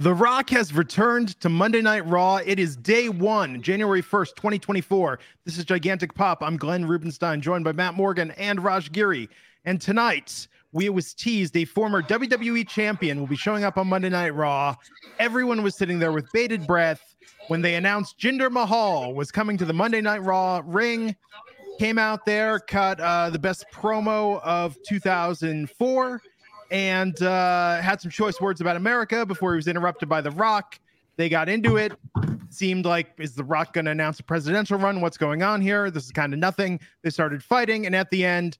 The 0.00 0.14
Rock 0.14 0.50
has 0.50 0.72
returned 0.72 1.40
to 1.40 1.48
Monday 1.48 1.82
Night 1.82 2.06
Raw. 2.06 2.36
It 2.36 2.60
is 2.60 2.76
day 2.76 3.08
one, 3.08 3.60
January 3.60 4.00
1st, 4.00 4.36
2024. 4.36 5.18
This 5.44 5.58
is 5.58 5.64
Gigantic 5.64 6.14
Pop. 6.14 6.40
I'm 6.40 6.56
Glenn 6.56 6.86
Rubenstein, 6.86 7.40
joined 7.40 7.64
by 7.64 7.72
Matt 7.72 7.94
Morgan 7.94 8.30
and 8.36 8.62
Raj 8.62 8.92
Giri. 8.92 9.28
And 9.64 9.80
tonight, 9.80 10.46
we 10.70 10.88
was 10.88 11.14
teased 11.14 11.56
a 11.56 11.64
former 11.64 12.00
WWE 12.00 12.68
champion 12.68 13.18
will 13.18 13.26
be 13.26 13.34
showing 13.34 13.64
up 13.64 13.76
on 13.76 13.88
Monday 13.88 14.08
Night 14.08 14.36
Raw. 14.36 14.76
Everyone 15.18 15.64
was 15.64 15.74
sitting 15.74 15.98
there 15.98 16.12
with 16.12 16.30
bated 16.32 16.64
breath 16.64 17.16
when 17.48 17.60
they 17.60 17.74
announced 17.74 18.20
Jinder 18.20 18.52
Mahal 18.52 19.14
was 19.14 19.32
coming 19.32 19.58
to 19.58 19.64
the 19.64 19.72
Monday 19.72 20.00
Night 20.00 20.22
Raw 20.22 20.62
ring. 20.64 21.16
Came 21.80 21.98
out 21.98 22.24
there, 22.24 22.60
cut 22.60 23.00
uh, 23.00 23.30
the 23.30 23.38
best 23.40 23.66
promo 23.72 24.40
of 24.44 24.76
2004 24.84 26.22
and 26.70 27.20
uh, 27.22 27.80
had 27.80 28.00
some 28.00 28.10
choice 28.10 28.40
words 28.40 28.60
about 28.60 28.76
America 28.76 29.24
before 29.24 29.52
he 29.52 29.56
was 29.56 29.68
interrupted 29.68 30.08
by 30.08 30.20
The 30.20 30.30
Rock. 30.30 30.78
They 31.16 31.28
got 31.28 31.48
into 31.48 31.76
it. 31.76 31.92
Seemed 32.50 32.86
like, 32.86 33.12
is 33.18 33.34
The 33.34 33.44
Rock 33.44 33.72
going 33.74 33.84
to 33.86 33.90
announce 33.90 34.20
a 34.20 34.22
presidential 34.22 34.78
run? 34.78 35.00
What's 35.00 35.18
going 35.18 35.42
on 35.42 35.60
here? 35.60 35.90
This 35.90 36.04
is 36.04 36.12
kind 36.12 36.32
of 36.32 36.38
nothing. 36.38 36.80
They 37.02 37.10
started 37.10 37.42
fighting. 37.42 37.86
And 37.86 37.94
at 37.94 38.10
the 38.10 38.24
end, 38.24 38.58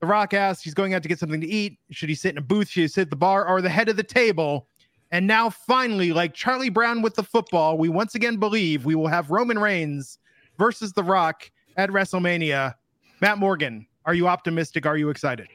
The 0.00 0.06
Rock 0.06 0.34
asked, 0.34 0.64
he's 0.64 0.74
going 0.74 0.94
out 0.94 1.02
to 1.02 1.08
get 1.08 1.18
something 1.18 1.40
to 1.40 1.46
eat. 1.46 1.78
Should 1.90 2.08
he 2.08 2.14
sit 2.14 2.32
in 2.32 2.38
a 2.38 2.42
booth? 2.42 2.68
Should 2.68 2.80
he 2.82 2.88
sit 2.88 3.02
at 3.02 3.10
the 3.10 3.16
bar 3.16 3.46
or 3.46 3.60
the 3.60 3.68
head 3.68 3.88
of 3.88 3.96
the 3.96 4.02
table? 4.02 4.66
And 5.10 5.26
now, 5.26 5.50
finally, 5.50 6.12
like 6.12 6.34
Charlie 6.34 6.68
Brown 6.68 7.00
with 7.00 7.14
the 7.14 7.22
football, 7.22 7.78
we 7.78 7.88
once 7.88 8.14
again 8.14 8.36
believe 8.36 8.84
we 8.84 8.94
will 8.94 9.08
have 9.08 9.30
Roman 9.30 9.58
Reigns 9.58 10.18
versus 10.58 10.92
The 10.92 11.02
Rock 11.02 11.50
at 11.76 11.90
WrestleMania. 11.90 12.74
Matt 13.20 13.38
Morgan, 13.38 13.86
are 14.04 14.14
you 14.14 14.28
optimistic? 14.28 14.86
Are 14.86 14.96
you 14.96 15.10
excited? 15.10 15.48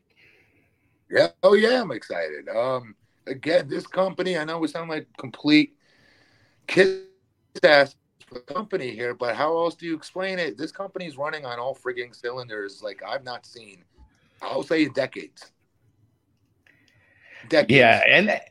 Yeah. 1.13 1.27
Oh 1.43 1.53
yeah, 1.53 1.81
I'm 1.81 1.91
excited. 1.91 2.49
Um, 2.49 2.95
again, 3.27 3.67
this 3.67 3.85
company. 3.85 4.37
I 4.37 4.43
know 4.43 4.57
we 4.57 4.67
sound 4.67 4.89
like 4.89 5.07
complete 5.17 5.75
kiss 6.65 7.01
ass 7.61 7.95
company 8.47 8.89
here, 8.89 9.13
but 9.13 9.35
how 9.35 9.55
else 9.55 9.75
do 9.75 9.85
you 9.85 9.95
explain 9.95 10.39
it? 10.39 10.57
This 10.57 10.71
company 10.71 11.05
is 11.05 11.15
running 11.15 11.45
on 11.45 11.59
all 11.59 11.75
frigging 11.75 12.15
cylinders 12.15 12.81
like 12.81 13.03
I've 13.07 13.23
not 13.23 13.45
seen. 13.45 13.83
I'll 14.41 14.63
say 14.63 14.89
decades. 14.89 15.51
Decades. 17.47 17.71
Yeah, 17.71 18.01
and 18.07 18.41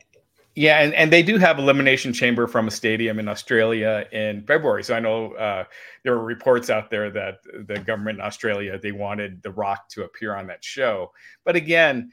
yeah, 0.55 0.81
and, 0.81 0.93
and 0.93 1.11
they 1.11 1.23
do 1.23 1.37
have 1.39 1.57
elimination 1.57 2.13
chamber 2.13 2.47
from 2.47 2.67
a 2.67 2.71
stadium 2.71 3.17
in 3.17 3.27
Australia 3.27 4.05
in 4.11 4.43
February. 4.43 4.83
So 4.83 4.95
I 4.95 4.99
know 4.99 5.33
uh, 5.33 5.63
there 6.03 6.15
were 6.15 6.23
reports 6.23 6.69
out 6.69 6.91
there 6.91 7.09
that 7.09 7.39
the 7.67 7.79
government 7.79 8.19
in 8.19 8.25
Australia 8.25 8.79
they 8.79 8.91
wanted 8.91 9.41
The 9.41 9.51
Rock 9.51 9.89
to 9.89 10.03
appear 10.03 10.35
on 10.35 10.47
that 10.47 10.63
show. 10.63 11.11
But 11.43 11.55
again, 11.55 12.11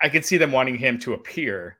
I 0.00 0.08
can 0.08 0.22
see 0.22 0.36
them 0.36 0.52
wanting 0.52 0.76
him 0.76 0.98
to 1.00 1.12
appear, 1.12 1.78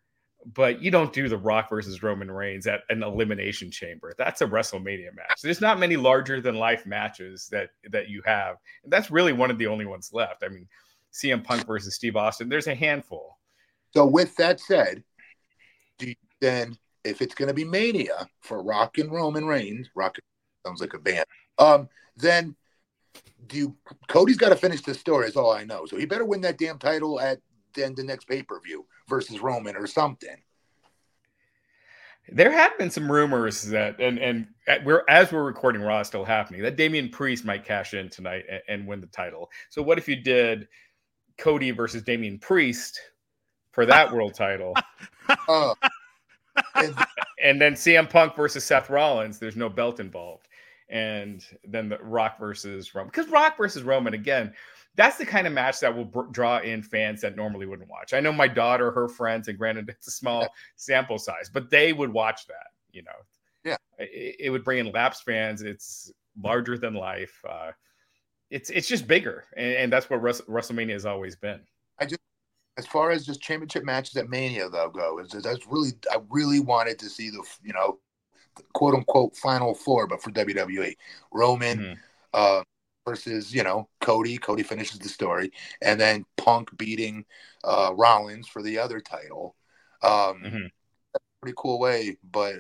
but 0.55 0.83
you 0.83 0.91
don't 0.91 1.13
do 1.13 1.29
the 1.29 1.37
Rock 1.37 1.71
versus 1.71 2.03
Roman 2.03 2.31
Reigns 2.31 2.67
at 2.67 2.81
an 2.91 3.03
elimination 3.03 3.71
chamber. 3.71 4.13
That's 4.19 4.41
a 4.41 4.47
WrestleMania 4.47 5.15
match. 5.15 5.41
There's 5.43 5.61
not 5.61 5.79
many 5.79 5.97
larger 5.97 6.41
than 6.41 6.57
life 6.57 6.87
matches 6.87 7.49
that 7.51 7.71
that 7.91 8.09
you 8.09 8.23
have, 8.25 8.57
and 8.85 8.93
that's 8.93 9.11
really 9.11 9.33
one 9.33 9.51
of 9.51 9.59
the 9.59 9.67
only 9.67 9.87
ones 9.87 10.11
left. 10.13 10.43
I 10.45 10.49
mean, 10.49 10.69
CM 11.13 11.43
Punk 11.43 11.67
versus 11.67 11.95
Steve 11.95 12.17
Austin. 12.17 12.49
There's 12.49 12.67
a 12.67 12.75
handful. 12.75 13.39
So 13.93 14.07
with 14.07 14.37
that 14.37 14.61
said, 14.61 15.03
you 16.01 16.15
then 16.41 16.77
if 17.05 17.23
it's 17.23 17.35
going 17.35 17.49
to 17.49 17.55
be 17.55 17.65
Mania 17.65 18.29
for 18.41 18.63
Rock 18.63 18.99
and 18.99 19.11
Roman 19.11 19.47
Reigns, 19.47 19.89
Rock 19.95 20.19
sounds 20.67 20.81
like 20.81 20.95
a 20.95 20.99
band. 20.99 21.25
Um, 21.59 21.89
then 22.17 22.55
do 23.47 23.57
you, 23.57 23.77
Cody's 24.09 24.37
got 24.37 24.51
to 24.51 24.57
finish 24.57 24.83
the 24.83 24.95
story. 24.95 25.27
Is 25.29 25.37
all 25.37 25.53
I 25.53 25.65
know. 25.65 25.87
So 25.87 25.97
he 25.97 26.07
better 26.07 26.25
win 26.25 26.41
that 26.43 26.59
damn 26.59 26.79
title 26.79 27.21
at 27.21 27.41
then 27.75 27.95
the 27.95 28.05
next 28.05 28.27
pay 28.27 28.43
per 28.43 28.61
view 28.61 28.87
versus 29.09 29.41
Roman 29.41 29.77
or 29.77 29.87
something. 29.87 30.37
There 32.29 32.53
have 32.53 32.79
been 32.79 32.91
some 32.91 33.11
rumors 33.11 33.63
that, 33.63 34.01
and 34.01 34.19
and 34.19 34.47
we're 34.85 35.05
as 35.09 35.33
we're 35.33 35.43
recording, 35.43 35.83
Raw 35.83 36.03
still 36.03 36.25
happening. 36.25 36.63
That 36.63 36.77
Damian 36.77 37.09
Priest 37.09 37.45
might 37.45 37.65
cash 37.65 37.95
in 37.95 38.09
tonight 38.09 38.45
and, 38.49 38.63
and 38.69 38.87
win 38.87 39.01
the 39.01 39.09
title. 39.09 39.51
So 39.69 39.83
what 39.83 39.99
if 39.99 40.09
you 40.09 40.17
did 40.17 40.69
Cody 41.39 41.73
versus 41.73 42.03
Damian 42.03 42.39
Priest 42.39 43.01
for 43.73 43.85
that 43.87 44.13
world 44.15 44.35
title? 44.35 44.75
Uh, 45.49 45.75
and, 46.77 46.95
and 47.43 47.61
then 47.61 47.73
CM 47.73 48.09
Punk 48.09 48.37
versus 48.37 48.65
Seth 48.65 48.91
Rollins. 48.91 49.39
There's 49.39 49.57
no 49.57 49.69
belt 49.69 49.99
involved 49.99 50.47
and 50.91 51.45
then 51.65 51.89
the 51.89 51.99
Rock 51.99 52.39
versus 52.39 52.95
Roman. 52.95 53.09
Because 53.09 53.29
Rock 53.29 53.57
versus 53.57 53.83
Roman, 53.83 54.13
again, 54.13 54.53
that's 54.97 55.17
the 55.17 55.25
kind 55.25 55.47
of 55.47 55.53
match 55.53 55.81
that 55.81 55.97
will 55.97 56.05
br- 56.05 56.31
draw 56.33 56.59
in 56.59 56.83
fans 56.83 57.21
that 57.21 57.37
normally 57.37 57.65
wouldn't 57.65 57.89
watch. 57.89 58.13
I 58.13 58.21
know 58.21 58.33
my 58.33 58.49
daughter, 58.49 58.91
her 58.91 59.09
friends, 59.09 59.49
and 59.49 59.57
granted, 59.57 59.89
it's 59.89 60.09
a 60.09 60.11
small 60.11 60.49
sample 60.77 61.19
size, 61.19 61.49
but 61.53 61.71
they 61.71 61.93
would 61.93 62.13
watch 62.13 62.47
that. 62.49 62.67
You 62.91 63.03
know, 63.05 63.13
yeah, 63.65 63.77
it, 63.99 64.37
it 64.41 64.51
would 64.51 64.65
bring 64.65 64.79
in 64.79 64.93
lapsed 64.93 65.25
fans. 65.25 65.63
It's 65.63 66.13
larger 66.43 66.77
than 66.77 66.95
life. 66.95 67.41
Uh, 67.49 67.71
it's 68.51 68.69
it's 68.71 68.89
just 68.89 69.07
bigger, 69.07 69.45
and, 69.57 69.73
and 69.75 69.93
that's 69.93 70.11
what 70.11 70.21
Res- 70.21 70.43
WrestleMania 70.43 70.93
has 70.93 71.07
always 71.07 71.37
been. 71.37 71.61
I 72.01 72.07
just, 72.07 72.21
as 72.77 72.87
far 72.87 73.13
as 73.13 73.25
just 73.25 73.41
championship 73.41 73.85
matches 73.85 74.17
at 74.17 74.29
Mania 74.29 74.69
though 74.69 74.91
go, 74.91 75.21
is 75.21 75.31
that's 75.31 75.67
really 75.69 75.91
I 76.11 76.19
really 76.31 76.59
wanted 76.59 76.99
to 76.99 77.09
see 77.09 77.31
the 77.31 77.45
you 77.63 77.73
know 77.73 78.01
quote 78.73 78.95
unquote 78.95 79.37
final 79.37 79.75
four, 79.75 80.07
but 80.07 80.23
for 80.23 80.31
WWE. 80.31 80.95
Roman 81.33 81.79
mm-hmm. 81.79 81.93
uh, 82.35 82.63
versus, 83.07 83.55
you 83.55 83.63
know, 83.63 83.89
Cody. 84.01 84.39
Cody 84.39 84.63
finishes 84.63 84.99
the 84.99 85.09
story. 85.09 85.53
And 85.83 86.01
then 86.01 86.25
Punk 86.37 86.77
beating 86.77 87.25
uh, 87.65 87.93
Rollins 87.97 88.49
for 88.49 88.63
the 88.63 88.79
other 88.79 89.01
title. 89.01 89.57
Um, 90.03 90.43
mm-hmm. 90.43 90.67
pretty 91.41 91.55
cool 91.57 91.79
way, 91.79 92.17
but 92.31 92.55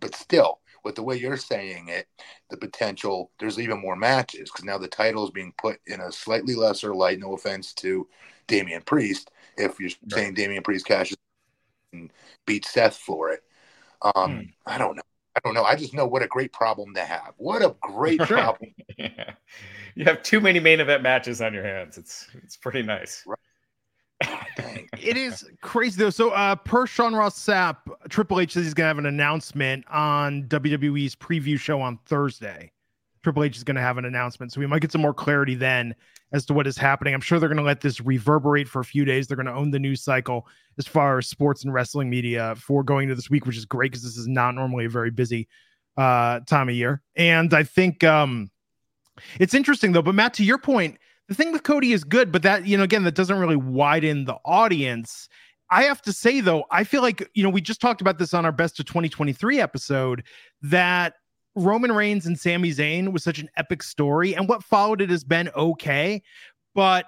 but 0.00 0.14
still, 0.14 0.60
with 0.84 0.96
the 0.96 1.02
way 1.02 1.16
you're 1.16 1.36
saying 1.36 1.88
it, 1.88 2.08
the 2.50 2.56
potential 2.56 3.30
there's 3.38 3.60
even 3.60 3.80
more 3.80 3.96
matches 3.96 4.50
because 4.50 4.64
now 4.64 4.78
the 4.78 4.88
title 4.88 5.24
is 5.24 5.30
being 5.30 5.54
put 5.58 5.80
in 5.86 6.00
a 6.00 6.10
slightly 6.10 6.54
lesser 6.54 6.94
light. 6.94 7.20
No 7.20 7.34
offense 7.34 7.72
to 7.74 8.08
Damian 8.48 8.82
Priest, 8.82 9.30
if 9.56 9.78
you're 9.78 9.90
right. 9.90 10.12
saying 10.12 10.34
Damian 10.34 10.62
Priest 10.62 10.86
cashes 10.86 11.16
and 11.92 12.12
beats 12.46 12.70
Seth 12.70 12.96
for 12.96 13.30
it. 13.30 13.42
Um, 14.02 14.38
hmm. 14.38 14.40
I 14.66 14.78
don't 14.78 14.96
know. 14.96 15.02
I 15.34 15.40
don't 15.44 15.54
know. 15.54 15.64
I 15.64 15.76
just 15.76 15.94
know 15.94 16.06
what 16.06 16.22
a 16.22 16.26
great 16.26 16.52
problem 16.52 16.94
to 16.94 17.00
have. 17.00 17.34
What 17.36 17.62
a 17.62 17.74
great 17.80 18.20
problem. 18.20 18.74
yeah. 18.98 19.32
You 19.94 20.04
have 20.04 20.22
too 20.22 20.40
many 20.40 20.60
main 20.60 20.80
event 20.80 21.02
matches 21.02 21.40
on 21.40 21.52
your 21.52 21.64
hands. 21.64 21.98
It's 21.98 22.26
it's 22.42 22.56
pretty 22.56 22.82
nice. 22.82 23.24
Right. 23.26 23.38
it 25.00 25.16
is 25.16 25.48
crazy 25.60 25.98
though. 25.98 26.10
So, 26.10 26.30
uh, 26.30 26.54
per 26.56 26.86
Sean 26.86 27.14
Ross 27.14 27.38
Sapp, 27.38 27.76
Triple 28.08 28.40
H 28.40 28.52
says 28.52 28.64
he's 28.64 28.74
gonna 28.74 28.88
have 28.88 28.98
an 28.98 29.06
announcement 29.06 29.84
on 29.88 30.44
WWE's 30.44 31.16
preview 31.16 31.58
show 31.58 31.80
on 31.80 31.98
Thursday. 32.06 32.70
Triple 33.22 33.44
H 33.44 33.56
is 33.56 33.64
gonna 33.64 33.80
have 33.80 33.98
an 33.98 34.04
announcement, 34.04 34.52
so 34.52 34.60
we 34.60 34.66
might 34.66 34.80
get 34.80 34.92
some 34.92 35.00
more 35.00 35.14
clarity 35.14 35.54
then 35.54 35.94
as 36.32 36.46
to 36.46 36.54
what 36.54 36.66
is 36.66 36.76
happening. 36.76 37.14
I'm 37.14 37.20
sure 37.20 37.38
they're 37.38 37.48
gonna 37.48 37.62
let 37.62 37.80
this 37.80 38.00
reverberate 38.00 38.68
for 38.68 38.80
a 38.80 38.84
few 38.84 39.04
days. 39.04 39.26
They're 39.26 39.36
gonna 39.36 39.54
own 39.54 39.70
the 39.70 39.78
news 39.78 40.02
cycle 40.02 40.46
as 40.78 40.86
far 40.86 41.18
as 41.18 41.28
sports 41.28 41.64
and 41.64 41.72
wrestling 41.72 42.10
media 42.10 42.54
for 42.56 42.82
going 42.82 43.08
to 43.08 43.14
this 43.14 43.30
week, 43.30 43.46
which 43.46 43.56
is 43.56 43.64
great 43.64 43.92
because 43.92 44.02
this 44.02 44.16
is 44.16 44.28
not 44.28 44.54
normally 44.54 44.86
a 44.86 44.90
very 44.90 45.10
busy 45.10 45.48
uh, 45.96 46.40
time 46.40 46.68
of 46.68 46.74
year. 46.74 47.02
And 47.16 47.52
I 47.54 47.62
think 47.62 48.02
um, 48.04 48.50
it's 49.38 49.54
interesting 49.54 49.92
though. 49.92 50.02
But 50.02 50.14
Matt, 50.14 50.34
to 50.34 50.44
your 50.44 50.58
point, 50.58 50.98
the 51.28 51.34
thing 51.34 51.52
with 51.52 51.62
Cody 51.62 51.92
is 51.92 52.04
good, 52.04 52.32
but 52.32 52.42
that 52.42 52.66
you 52.66 52.76
know 52.76 52.82
again 52.82 53.04
that 53.04 53.14
doesn't 53.14 53.38
really 53.38 53.56
widen 53.56 54.24
the 54.24 54.36
audience. 54.44 55.28
I 55.70 55.84
have 55.84 56.02
to 56.02 56.12
say 56.12 56.40
though, 56.40 56.64
I 56.70 56.84
feel 56.84 57.02
like 57.02 57.28
you 57.34 57.42
know 57.42 57.50
we 57.50 57.60
just 57.60 57.80
talked 57.80 58.00
about 58.00 58.18
this 58.18 58.34
on 58.34 58.44
our 58.44 58.52
best 58.52 58.78
of 58.80 58.86
2023 58.86 59.60
episode 59.60 60.24
that 60.62 61.14
Roman 61.54 61.92
Reigns 61.92 62.26
and 62.26 62.38
Sami 62.38 62.70
Zayn 62.70 63.12
was 63.12 63.22
such 63.22 63.38
an 63.38 63.48
epic 63.56 63.82
story, 63.82 64.34
and 64.34 64.48
what 64.48 64.64
followed 64.64 65.00
it 65.00 65.10
has 65.10 65.24
been 65.24 65.50
okay. 65.54 66.22
But 66.74 67.06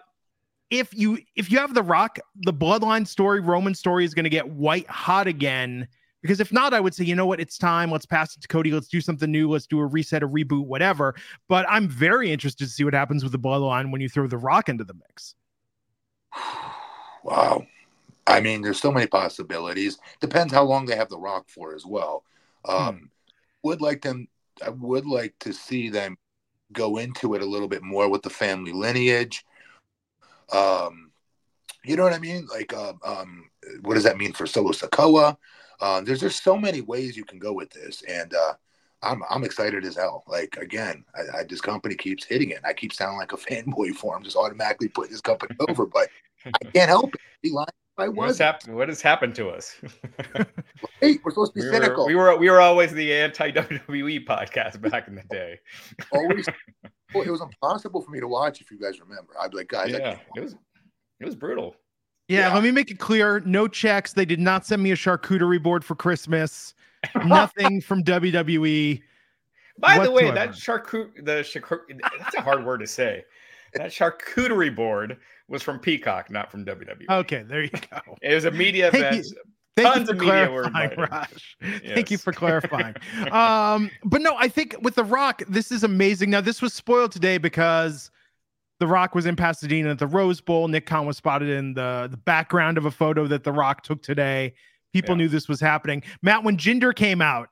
if 0.71 0.93
you 0.95 1.19
if 1.37 1.51
you 1.51 1.59
have 1.59 1.75
the 1.75 1.83
Rock, 1.83 2.19
the 2.37 2.53
Bloodline 2.53 3.07
story, 3.07 3.41
Roman 3.41 3.75
story 3.75 4.05
is 4.05 4.15
going 4.15 4.25
to 4.25 4.31
get 4.31 4.49
white 4.49 4.89
hot 4.89 5.27
again. 5.27 5.89
Because 6.23 6.41
if 6.41 6.51
not, 6.53 6.73
I 6.73 6.81
would 6.81 6.95
say, 6.95 7.05
you 7.05 7.15
know 7.15 7.27
what, 7.27 7.39
it's 7.39 7.59
time. 7.59 7.91
Let's 7.91 8.07
pass 8.07 8.35
it 8.35 8.41
to 8.41 8.49
Cody. 8.49 8.71
Let's 8.71 8.89
do 8.89 9.03
something 9.03 9.31
new. 9.31 9.51
Let's 9.51 9.67
do 9.67 9.79
a 9.79 9.85
reset, 9.85 10.23
a 10.23 10.29
reboot, 10.29 10.65
whatever. 10.65 11.15
But 11.49 11.67
I'm 11.69 11.87
very 11.87 12.33
interested 12.33 12.65
to 12.65 12.71
see 12.71 12.83
what 12.83 12.95
happens 12.95 13.23
with 13.23 13.33
the 13.33 13.39
Bloodline 13.39 13.93
when 13.93 14.01
you 14.01 14.09
throw 14.09 14.27
the 14.27 14.39
Rock 14.39 14.69
into 14.69 14.85
the 14.85 14.95
mix. 14.95 15.35
Wow. 17.25 17.67
I 18.27 18.41
mean, 18.41 18.61
there's 18.61 18.83
so 18.83 18.93
many 18.93 19.07
possibilities. 19.07 19.99
Depends 20.21 20.53
how 20.53 20.65
long 20.65 20.85
they 20.85 20.95
have 20.95 21.09
the 21.09 21.19
Rock 21.19 21.49
for 21.49 21.75
as 21.75 21.87
well. 21.87 22.23
Um, 22.67 22.97
hmm. 22.97 23.05
Would 23.63 23.81
like 23.81 24.03
them. 24.03 24.29
I 24.65 24.71
would 24.71 25.07
like 25.07 25.35
to 25.41 25.53
see 25.53 25.89
them 25.89 26.17
go 26.73 26.97
into 26.97 27.35
it 27.35 27.43
a 27.43 27.47
little 27.47 27.69
bit 27.69 27.83
more 27.83 28.09
with 28.09 28.23
the 28.23 28.31
family 28.31 28.73
lineage 28.73 29.45
um, 30.53 31.11
you 31.85 31.97
know 31.97 32.05
what 32.05 32.13
I 32.13 32.19
mean? 32.19 32.47
Like, 32.51 32.73
uh, 32.73 32.95
um, 33.05 33.51
what 33.83 33.95
does 33.95 34.05
that 34.05 34.17
mean 34.17 34.33
for 34.33 34.47
Solo 34.47 34.71
Sikoa? 34.71 35.37
Uh, 35.81 36.01
there's 36.01 36.21
there's 36.21 36.41
so 36.41 36.57
many 36.57 36.81
ways 36.81 37.17
you 37.17 37.25
can 37.25 37.39
go 37.39 37.53
with 37.53 37.71
this, 37.71 38.03
and 38.09 38.33
uh, 38.33 38.55
I'm 39.03 39.23
I'm 39.29 39.45
excited 39.45 39.85
as 39.85 39.97
hell. 39.97 40.25
Like 40.27 40.57
again, 40.57 41.05
I, 41.15 41.39
I, 41.39 41.45
this 41.45 41.61
company 41.61 41.95
keeps 41.95 42.25
hitting 42.25 42.51
it. 42.51 42.61
I 42.65 42.73
keep 42.73 42.93
sounding 42.93 43.19
like 43.19 43.33
a 43.33 43.37
fanboy 43.37 43.95
for 43.95 44.17
him, 44.17 44.23
just 44.23 44.37
automatically 44.37 44.89
putting 44.89 45.13
this 45.13 45.21
company 45.21 45.55
over, 45.69 45.87
but 45.87 46.09
I 46.47 46.59
can't 46.73 46.89
help 46.89 47.15
it. 47.15 47.21
I 47.97 48.09
was. 48.09 48.39
Hap- 48.39 48.67
what 48.67 48.89
has 48.89 49.01
happened 49.01 49.35
to 49.37 49.51
us? 49.51 49.77
hey, 51.01 51.19
we're 51.23 51.31
supposed 51.31 51.55
to 51.55 51.61
be 51.61 51.65
we 51.65 51.71
cynical. 51.71 52.05
Were, 52.05 52.09
we 52.09 52.15
were 52.15 52.37
we 52.37 52.51
were 52.51 52.61
always 52.61 52.93
the 52.93 53.15
anti 53.15 53.53
WWE 53.53 54.27
podcast 54.27 54.81
back 54.91 55.07
in 55.07 55.15
the 55.15 55.23
day. 55.31 55.61
always, 56.13 56.47
well, 57.15 57.23
it 57.23 57.31
was 57.31 57.41
impossible 57.41 58.03
for 58.03 58.11
me 58.11 58.21
to 58.21 58.27
watch. 58.27 58.61
If 58.61 58.71
you 58.71 58.81
guys 58.81 59.01
remember, 59.01 59.35
I'd 59.41 59.53
be 59.53 59.59
like, 59.59 59.69
guys, 59.69 59.93
yeah, 59.93 60.19
it 60.35 60.41
was 60.41 60.57
it 61.21 61.25
was 61.25 61.37
brutal. 61.37 61.77
Yeah, 62.27 62.49
yeah, 62.49 62.55
let 62.55 62.65
me 62.65 62.73
make 62.73 62.91
it 62.91 62.99
clear: 62.99 63.41
no 63.41 63.69
checks. 63.69 64.13
They 64.13 64.25
did 64.25 64.41
not 64.41 64.67
send 64.67 64.83
me 64.83 64.91
a 64.91 64.97
charcuterie 64.97 65.63
board 65.63 65.85
for 65.85 65.95
Christmas. 65.95 66.75
Nothing 67.25 67.81
from 67.81 68.03
WWE. 68.03 69.03
By 69.79 69.99
whatsoever. 69.99 70.07
the 70.07 70.13
way, 70.13 70.31
that 70.31 70.51
charcut 70.51 71.15
the 71.17 71.43
charcut 71.43 71.81
that's 72.19 72.35
a 72.35 72.41
hard 72.41 72.65
word 72.65 72.79
to 72.79 72.87
say. 72.87 73.25
That 73.75 73.91
charcuterie 73.91 74.75
board 74.75 75.19
was 75.49 75.63
from 75.63 75.79
Peacock, 75.79 76.31
not 76.31 76.51
from 76.51 76.65
WWE. 76.65 77.09
Okay, 77.09 77.43
there 77.43 77.63
you 77.63 77.71
go. 77.71 78.17
It 78.23 78.35
was 78.35 78.45
a 78.45 78.51
media 78.51 78.89
event. 78.89 79.17
You, 79.17 79.23
thank 79.77 79.95
Tons 79.95 80.09
you 80.09 80.15
for 80.15 80.21
clarifying, 80.21 80.99
Raj. 80.99 81.57
Yes. 81.61 81.81
Thank 81.95 82.11
you 82.11 82.19
for 82.19 82.33
clarifying. 82.33 82.95
um, 83.33 83.91
but 84.05 84.23
no, 84.23 84.37
I 84.39 84.49
think 84.49 84.77
with 84.81 84.95
The 84.95 85.05
Rock, 85.05 85.43
this 85.49 85.73
is 85.73 85.85
amazing. 85.85 86.31
Now, 86.31 86.41
this 86.41 86.63
was 86.63 86.73
spoiled 86.73 87.13
today 87.13 87.39
because 87.39 88.11
The 88.79 88.87
Rock 88.87 89.15
was 89.15 89.27
in 89.27 89.37
Pasadena 89.37 89.91
at 89.91 89.99
the 89.99 90.07
Rose 90.07 90.41
Bowl. 90.41 90.69
Nick 90.69 90.87
Khan 90.87 91.07
was 91.07 91.17
spotted 91.17 91.49
in 91.49 91.75
the, 91.75 92.09
the 92.11 92.17
background 92.17 92.79
of 92.79 92.87
a 92.87 92.91
photo 92.91 93.27
that 93.27 93.45
The 93.45 93.53
Rock 93.53 93.83
took 93.83 94.03
today. 94.03 94.55
People 94.93 95.17
yeah. 95.17 95.19
knew 95.19 95.29
this 95.29 95.49
was 95.49 95.61
happening. 95.61 96.03
Matt, 96.23 96.45
when 96.45 96.57
Jinder 96.57 96.95
came 96.95 97.21
out, 97.21 97.49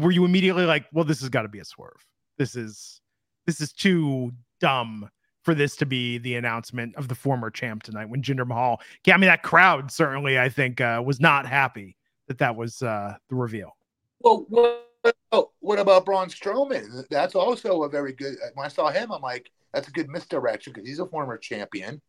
were 0.00 0.12
you 0.12 0.24
immediately 0.24 0.64
like, 0.64 0.86
well, 0.92 1.04
this 1.04 1.20
has 1.20 1.28
got 1.28 1.42
to 1.42 1.48
be 1.48 1.58
a 1.58 1.64
swerve? 1.64 2.04
This 2.38 2.54
is 2.54 3.00
this 3.46 3.60
is 3.60 3.72
too 3.72 4.32
dumb 4.60 5.08
for 5.46 5.54
this 5.54 5.76
to 5.76 5.86
be 5.86 6.18
the 6.18 6.34
announcement 6.34 6.96
of 6.96 7.06
the 7.06 7.14
former 7.14 7.50
champ 7.50 7.84
tonight 7.84 8.06
when 8.06 8.20
Jinder 8.20 8.44
Mahal. 8.44 8.80
Yeah, 9.04 9.14
I 9.14 9.16
mean 9.16 9.28
that 9.28 9.44
crowd 9.44 9.92
certainly 9.92 10.40
I 10.40 10.48
think 10.48 10.80
uh, 10.80 11.00
was 11.06 11.20
not 11.20 11.46
happy 11.46 11.96
that 12.26 12.38
that 12.38 12.56
was 12.56 12.82
uh, 12.82 13.14
the 13.28 13.36
reveal. 13.36 13.76
Well, 14.20 14.44
what, 14.48 15.16
oh, 15.30 15.52
what 15.60 15.78
about 15.78 16.04
Braun 16.04 16.28
Strowman? 16.28 17.08
That's 17.08 17.36
also 17.36 17.84
a 17.84 17.88
very 17.88 18.12
good. 18.12 18.34
When 18.54 18.66
I 18.66 18.68
saw 18.68 18.90
him, 18.90 19.12
I'm 19.12 19.22
like, 19.22 19.52
that's 19.72 19.86
a 19.86 19.92
good 19.92 20.08
misdirection 20.08 20.72
because 20.72 20.88
he's 20.88 20.98
a 20.98 21.06
former 21.06 21.38
champion. 21.38 22.02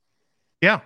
Yeah. 0.62 0.82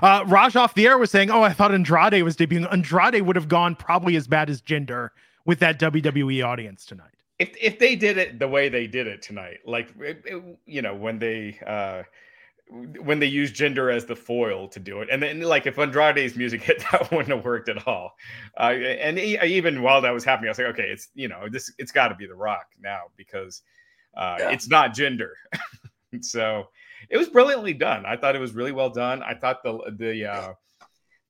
Uh, 0.00 0.24
Raj 0.26 0.56
off 0.56 0.74
the 0.74 0.86
air 0.86 0.96
was 0.96 1.10
saying, 1.10 1.30
"Oh, 1.30 1.42
I 1.42 1.52
thought 1.52 1.74
Andrade 1.74 2.22
was 2.22 2.36
debuting. 2.36 2.72
Andrade 2.72 3.20
would 3.22 3.36
have 3.36 3.48
gone 3.48 3.74
probably 3.74 4.16
as 4.16 4.26
bad 4.26 4.48
as 4.48 4.62
Jinder 4.62 5.10
with 5.44 5.58
that 5.58 5.78
WWE 5.78 6.46
audience 6.46 6.86
tonight." 6.86 7.15
If 7.38 7.54
if 7.60 7.78
they 7.78 7.96
did 7.96 8.16
it 8.16 8.38
the 8.38 8.48
way 8.48 8.68
they 8.68 8.86
did 8.86 9.06
it 9.06 9.22
tonight, 9.22 9.58
like 9.66 9.88
it, 10.00 10.22
it, 10.24 10.58
you 10.64 10.82
know 10.82 10.94
when 10.94 11.18
they 11.18 11.58
uh 11.66 12.02
when 12.68 13.20
they 13.20 13.26
use 13.26 13.52
Jinder 13.52 13.94
as 13.94 14.06
the 14.06 14.16
foil 14.16 14.66
to 14.68 14.80
do 14.80 15.00
it, 15.00 15.08
and 15.10 15.22
then 15.22 15.40
like 15.40 15.66
if 15.66 15.78
Andrade's 15.78 16.36
music 16.36 16.62
hit, 16.62 16.84
that 16.92 17.10
wouldn't 17.12 17.34
have 17.34 17.44
worked 17.44 17.68
at 17.68 17.86
all. 17.86 18.16
Uh, 18.58 18.72
and 18.72 19.18
he, 19.18 19.38
even 19.38 19.82
while 19.82 20.00
that 20.00 20.12
was 20.12 20.24
happening, 20.24 20.48
I 20.48 20.50
was 20.50 20.58
like, 20.58 20.66
okay, 20.68 20.88
it's 20.88 21.08
you 21.14 21.28
know 21.28 21.48
this 21.48 21.72
it's 21.78 21.92
got 21.92 22.08
to 22.08 22.14
be 22.14 22.26
the 22.26 22.34
Rock 22.34 22.66
now 22.80 23.02
because 23.16 23.62
uh, 24.16 24.36
yeah. 24.38 24.50
it's 24.50 24.68
not 24.68 24.94
Jinder. 24.94 25.30
so 26.20 26.68
it 27.08 27.16
was 27.16 27.28
brilliantly 27.28 27.74
done. 27.74 28.04
I 28.04 28.16
thought 28.16 28.34
it 28.34 28.40
was 28.40 28.54
really 28.54 28.72
well 28.72 28.90
done. 28.90 29.22
I 29.22 29.34
thought 29.34 29.62
the 29.62 29.78
the 29.98 30.26
uh, 30.26 30.52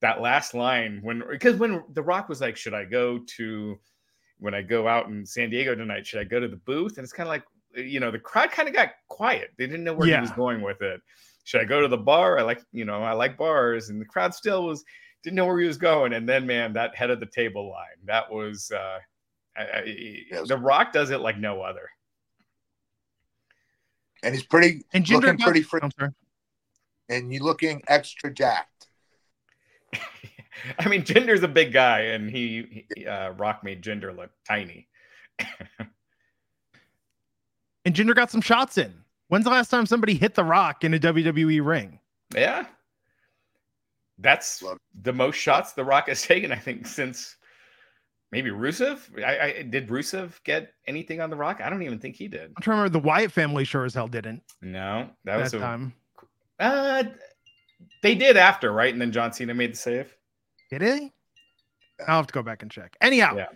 that 0.01 0.21
last 0.21 0.53
line 0.53 0.99
when 1.03 1.23
because 1.29 1.57
when 1.57 1.83
the 1.93 2.01
Rock 2.01 2.29
was 2.29 2.41
like, 2.41 2.57
should 2.57 2.73
I 2.73 2.85
go 2.85 3.19
to 3.37 3.79
when 4.39 4.53
I 4.53 4.61
go 4.61 4.87
out 4.87 5.07
in 5.07 5.25
San 5.25 5.49
Diego 5.49 5.75
tonight, 5.75 6.05
should 6.05 6.19
I 6.19 6.23
go 6.23 6.39
to 6.39 6.47
the 6.47 6.57
booth? 6.57 6.97
And 6.97 7.03
it's 7.03 7.13
kind 7.13 7.27
of 7.27 7.31
like, 7.31 7.43
you 7.75 7.99
know, 7.99 8.11
the 8.11 8.19
crowd 8.19 8.51
kind 8.51 8.67
of 8.67 8.73
got 8.73 8.91
quiet. 9.07 9.51
They 9.57 9.65
didn't 9.65 9.83
know 9.83 9.93
where 9.93 10.07
yeah. 10.07 10.17
he 10.17 10.21
was 10.21 10.31
going 10.31 10.61
with 10.61 10.81
it. 10.81 11.01
Should 11.43 11.61
I 11.61 11.65
go 11.65 11.81
to 11.81 11.87
the 11.87 11.97
bar? 11.97 12.37
I 12.39 12.43
like, 12.43 12.61
you 12.71 12.85
know, 12.85 13.03
I 13.03 13.13
like 13.13 13.37
bars. 13.37 13.89
And 13.89 14.01
the 14.01 14.05
crowd 14.05 14.33
still 14.33 14.65
was, 14.65 14.83
didn't 15.23 15.35
know 15.35 15.45
where 15.45 15.59
he 15.59 15.67
was 15.67 15.77
going. 15.77 16.13
And 16.13 16.27
then, 16.27 16.45
man, 16.45 16.73
that 16.73 16.95
head 16.95 17.09
of 17.09 17.19
the 17.19 17.25
table 17.25 17.69
line, 17.69 17.97
that 18.05 18.31
was, 18.31 18.71
uh, 18.71 18.99
I, 19.55 19.61
I, 19.61 20.43
The 20.45 20.57
Rock 20.57 20.93
does 20.93 21.09
it 21.09 21.19
like 21.19 21.37
no 21.37 21.61
other. 21.61 21.89
And 24.23 24.33
he's 24.33 24.43
pretty, 24.43 24.83
and 24.93 25.05
Jinder 25.05 25.21
looking 25.21 25.37
pretty, 25.37 25.61
fr- 25.61 25.79
and 27.09 27.33
you're 27.33 27.43
looking 27.43 27.81
extra 27.87 28.33
jacked. 28.33 28.86
I 30.79 30.87
mean, 30.87 31.03
Jinder's 31.03 31.43
a 31.43 31.47
big 31.47 31.73
guy, 31.73 31.99
and 31.99 32.29
he, 32.29 32.85
he 32.95 33.05
uh, 33.05 33.31
Rock 33.31 33.63
made 33.63 33.81
Jinder 33.81 34.15
look 34.15 34.31
tiny. 34.47 34.87
and 35.79 35.87
Jinder 37.95 38.15
got 38.15 38.31
some 38.31 38.41
shots 38.41 38.77
in. 38.77 38.93
When's 39.29 39.43
the 39.43 39.51
last 39.51 39.69
time 39.69 39.85
somebody 39.85 40.13
hit 40.13 40.35
the 40.35 40.43
Rock 40.43 40.83
in 40.83 40.93
a 40.93 40.99
WWE 40.99 41.65
ring? 41.65 41.99
Yeah, 42.33 42.65
that's 44.19 44.63
the 45.01 45.13
most 45.13 45.35
shots 45.35 45.73
the 45.73 45.83
Rock 45.83 46.07
has 46.07 46.21
taken, 46.27 46.51
I 46.51 46.57
think, 46.57 46.87
since 46.87 47.35
maybe 48.31 48.49
Rusev. 48.49 48.99
I, 49.23 49.59
I 49.59 49.61
did 49.63 49.89
Rusev 49.89 50.41
get 50.43 50.73
anything 50.87 51.21
on 51.21 51.29
the 51.29 51.35
Rock? 51.35 51.61
I 51.61 51.69
don't 51.69 51.83
even 51.83 51.99
think 51.99 52.15
he 52.15 52.27
did. 52.27 52.51
I'm 52.55 52.61
trying 52.61 52.77
to 52.77 52.81
remember. 52.83 52.99
The 52.99 53.05
Wyatt 53.05 53.31
family 53.31 53.63
sure 53.63 53.85
as 53.85 53.93
hell 53.93 54.07
didn't. 54.07 54.43
No, 54.61 55.09
that, 55.25 55.37
that 55.37 55.43
was 55.43 55.53
a, 55.53 55.59
time. 55.59 55.93
Uh, 56.59 57.03
they 58.01 58.15
did 58.15 58.37
after, 58.37 58.71
right? 58.71 58.91
And 58.91 59.01
then 59.01 59.11
John 59.11 59.33
Cena 59.33 59.53
made 59.53 59.73
the 59.73 59.77
save. 59.77 60.16
Did 60.69 60.81
he? 60.81 61.11
I'll 62.07 62.17
have 62.17 62.27
to 62.27 62.33
go 62.33 62.43
back 62.43 62.61
and 62.61 62.71
check. 62.71 62.95
Anyhow, 63.01 63.35
yeah. 63.37 63.47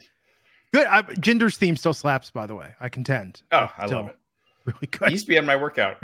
good. 0.73 0.87
I, 0.87 1.01
Jinder's 1.19 1.57
theme 1.57 1.75
still 1.75 1.93
slaps, 1.93 2.31
by 2.31 2.47
the 2.47 2.55
way. 2.55 2.73
I 2.79 2.89
contend. 2.89 3.43
Oh, 3.51 3.69
I 3.77 3.85
love 3.85 4.07
it. 4.07 4.17
Really 4.65 4.87
good. 4.87 5.09
It 5.09 5.11
used 5.11 5.25
to 5.25 5.29
be 5.29 5.37
on 5.37 5.45
my 5.45 5.55
workout. 5.55 5.97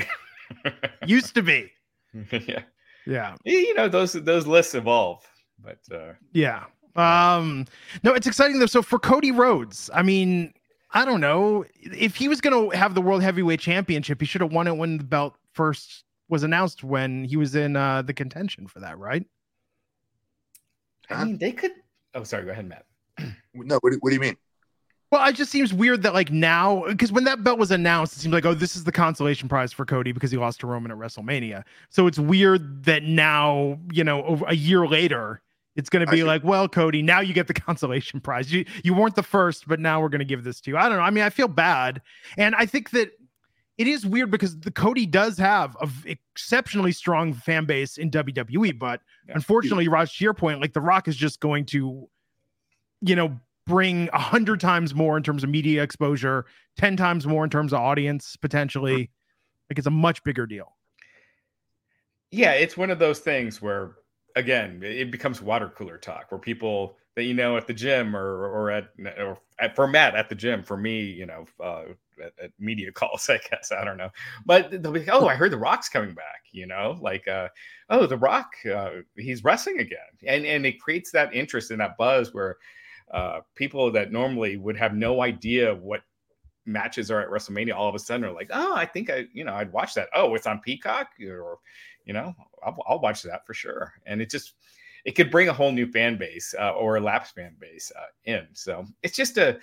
used 1.06 1.36
to 1.36 1.42
be. 1.42 1.72
yeah. 2.32 2.62
Yeah. 3.06 3.36
You 3.46 3.74
know 3.74 3.88
those 3.88 4.14
those 4.14 4.46
lists 4.48 4.76
evolve, 4.76 5.26
but 5.64 5.80
uh, 5.94 6.14
yeah. 6.34 6.66
Um. 6.96 7.66
No, 8.04 8.14
it's 8.14 8.28
exciting 8.28 8.60
though. 8.60 8.66
So 8.66 8.82
for 8.82 9.00
Cody 9.00 9.32
Rhodes, 9.32 9.90
I 9.94 10.02
mean, 10.02 10.54
I 10.92 11.06
don't 11.06 11.22
know 11.22 11.66
if 11.80 12.16
he 12.16 12.28
was 12.28 12.42
going 12.42 12.70
to 12.70 12.76
have 12.76 12.96
the 12.96 13.02
World 13.02 13.22
Heavyweight 13.22 13.60
Championship. 13.60 14.20
He 14.20 14.26
should 14.26 14.42
have 14.42 14.52
won 14.52 14.68
it 14.68 14.76
when 14.76 14.98
the 14.98 15.04
belt 15.04 15.36
first 15.54 16.04
was 16.30 16.44
announced 16.44 16.84
when 16.84 17.24
he 17.24 17.38
was 17.38 17.56
in 17.56 17.76
uh, 17.76 18.02
the 18.02 18.14
contention 18.14 18.68
for 18.68 18.80
that, 18.80 18.98
right? 18.98 19.26
I 21.10 21.24
mean, 21.24 21.38
they 21.38 21.52
could. 21.52 21.72
Oh, 22.14 22.24
sorry. 22.24 22.46
Go 22.46 22.52
ahead, 22.52 22.68
Matt. 22.68 22.86
no, 23.54 23.80
what 23.82 23.92
do, 23.92 23.98
what 24.02 24.10
do 24.10 24.16
you 24.16 24.22
mean? 24.22 24.38
Well, 25.10 25.26
it 25.26 25.36
just 25.36 25.52
seems 25.52 25.74
weird 25.74 26.04
that 26.04 26.14
like 26.14 26.32
now, 26.32 26.84
because 26.86 27.14
when 27.14 27.24
that 27.24 27.42
belt 27.42 27.58
was 27.58 27.72
announced, 27.72 28.18
it 28.18 28.20
seemed 28.20 28.34
like, 28.34 28.46
oh, 28.46 28.54
this 28.54 28.76
is 28.76 28.84
the 28.84 28.92
consolation 28.92 29.48
prize 29.48 29.72
for 29.72 29.86
Cody 29.86 30.12
because 30.12 30.32
he 30.32 30.38
lost 30.38 30.60
to 30.62 30.68
Roman 30.68 30.92
at 30.92 30.98
WrestleMania. 30.98 31.64
So 31.90 32.08
it's 32.08 32.20
weird 32.20 32.84
that 32.84 33.04
now, 33.04 33.80
you 33.94 34.04
know, 34.04 34.24
over 34.24 34.46
a 34.48 34.56
year 34.56 34.86
later, 34.86 35.42
it's 35.78 35.90
going 35.90 36.06
to 36.06 36.12
be 36.12 36.24
like, 36.24 36.44
well, 36.44 36.68
Cody, 36.68 37.02
now 37.02 37.22
you 37.22 37.34
get 37.34 37.48
the 37.48 37.54
consolation 37.68 38.20
prize. 38.20 38.52
You 38.52 38.66
you 38.84 38.94
weren't 38.94 39.16
the 39.16 39.24
first, 39.24 39.68
but 39.68 39.80
now 39.80 40.02
we're 40.02 40.10
going 40.10 40.20
to 40.20 40.26
give 40.26 40.44
this 40.44 40.60
to 40.62 40.72
you. 40.72 40.78
I 40.78 40.90
don't 40.90 40.98
know. 40.98 41.04
I 41.04 41.12
mean, 41.12 41.24
I 41.24 41.30
feel 41.30 41.48
bad, 41.48 42.02
and 42.38 42.54
I 42.56 42.66
think 42.66 42.90
that 42.90 43.12
it 43.78 43.88
is 43.88 44.06
weird 44.06 44.32
because 44.32 44.60
the 44.60 44.72
Cody 44.72 45.06
does 45.06 45.38
have 45.38 45.78
a 45.82 45.90
exceptionally 46.06 46.92
strong 46.92 47.34
fan 47.34 47.66
base 47.66 47.98
in 47.98 48.10
WWE, 48.10 48.78
but 48.78 49.02
yeah. 49.28 49.36
unfortunately, 49.36 49.88
Raj, 49.88 50.18
to 50.18 50.24
your 50.24 50.34
point, 50.34 50.62
like 50.62 50.74
The 50.74 50.82
Rock 50.82 51.08
is 51.08 51.16
just 51.16 51.40
going 51.40 51.66
to, 51.68 52.10
you 53.02 53.16
know, 53.16 53.40
bring 53.68 54.10
a 54.14 54.20
hundred 54.20 54.60
times 54.60 54.96
more 54.96 55.16
in 55.18 55.24
terms 55.24 55.44
of 55.44 55.50
media 55.50 55.84
exposure, 55.84 56.46
ten 56.76 56.98
times 56.98 57.28
more 57.28 57.44
in 57.44 57.50
terms 57.50 57.72
of 57.72 57.80
audience 57.80 58.36
potentially. 58.36 59.12
Like 59.70 59.78
it's 59.78 59.88
a 59.88 59.92
much 59.92 60.24
bigger 60.24 60.48
deal. 60.48 60.76
Yeah, 62.32 62.54
it's 62.54 62.76
one 62.76 62.90
of 62.90 63.00
those 63.00 63.20
things 63.20 63.62
where 63.62 63.96
again, 64.38 64.82
it 64.84 65.12
becomes 65.12 65.42
water 65.42 65.72
cooler 65.76 65.98
talk 65.98 66.32
where 66.32 66.40
people 66.40 66.98
that 67.16 67.24
you 67.24 67.34
know 67.34 67.58
at 67.58 67.66
the 67.66 67.74
gym 67.74 68.16
or 68.16 68.48
or 68.48 68.72
at 68.72 68.90
or 69.18 69.40
at, 69.60 69.76
for 69.76 69.88
Matt 69.88 70.16
at 70.16 70.30
the 70.30 70.36
gym, 70.36 70.64
for 70.64 70.78
me, 70.78 71.02
you 71.02 71.26
know, 71.26 71.46
uh, 71.60 71.84
at, 72.24 72.34
at, 72.42 72.52
media 72.60 72.92
calls, 72.94 73.28
I 73.30 73.40
guess. 73.50 73.72
I 73.72 73.84
don't 73.84 73.98
know. 73.98 74.10
But 74.46 74.84
they'll 74.84 74.92
be 74.92 75.10
oh, 75.10 75.28
I 75.28 75.36
heard 75.36 75.52
The 75.52 75.58
Rock's 75.58 75.90
coming 75.90 76.14
back, 76.14 76.44
you 76.52 76.68
know, 76.68 76.98
like, 77.02 77.28
uh, 77.28 77.50
oh, 77.90 78.06
The 78.06 78.18
Rock, 78.18 78.52
uh, 78.72 78.90
he's 79.16 79.44
wrestling 79.44 79.80
again. 79.80 79.98
And, 80.26 80.46
and 80.46 80.66
it 80.66 80.80
creates 80.80 81.12
that 81.12 81.34
interest 81.34 81.72
and 81.72 81.82
that 81.82 81.98
buzz 81.98 82.34
where 82.34 82.58
uh, 83.12 83.40
people 83.56 83.92
that 83.92 84.12
normally 84.12 84.58
would 84.58 84.78
have 84.78 84.94
no 84.94 85.22
idea 85.22 85.74
what 85.74 86.02
matches 86.68 87.10
are 87.10 87.22
at 87.22 87.30
WrestleMania 87.30 87.74
all 87.74 87.90
of 87.90 87.96
a 87.96 88.00
sudden 88.00 88.26
are 88.26 88.32
like, 88.32 88.50
oh, 88.52 88.76
I 88.76 88.86
think 88.86 89.10
I, 89.10 89.26
you 89.34 89.44
know, 89.44 89.54
I'd 89.54 89.72
watch 89.72 89.94
that. 89.96 90.10
Oh, 90.14 90.36
it's 90.36 90.48
on 90.48 90.60
Peacock 90.60 91.08
or, 91.22 91.60
you 92.06 92.14
know, 92.14 92.34
I'll, 92.64 92.78
I'll 92.88 93.00
watch 93.00 93.24
that 93.24 93.46
for 93.46 93.54
sure. 93.54 93.94
And 94.06 94.22
it 94.22 94.30
just, 94.30 94.54
it 95.06 95.14
could 95.14 95.32
bring 95.32 95.50
a 95.50 95.54
whole 95.54 95.72
new 95.72 95.90
fan 95.90 96.18
base 96.18 96.54
uh, 96.60 96.72
or 96.72 96.98
a 96.98 97.02
lapsed 97.02 97.36
fan 97.36 97.56
base 97.60 97.92
uh, 97.98 98.08
in. 98.26 98.48
So 98.54 98.86
it's 99.04 99.16
just 99.16 99.38
a, 99.38 99.60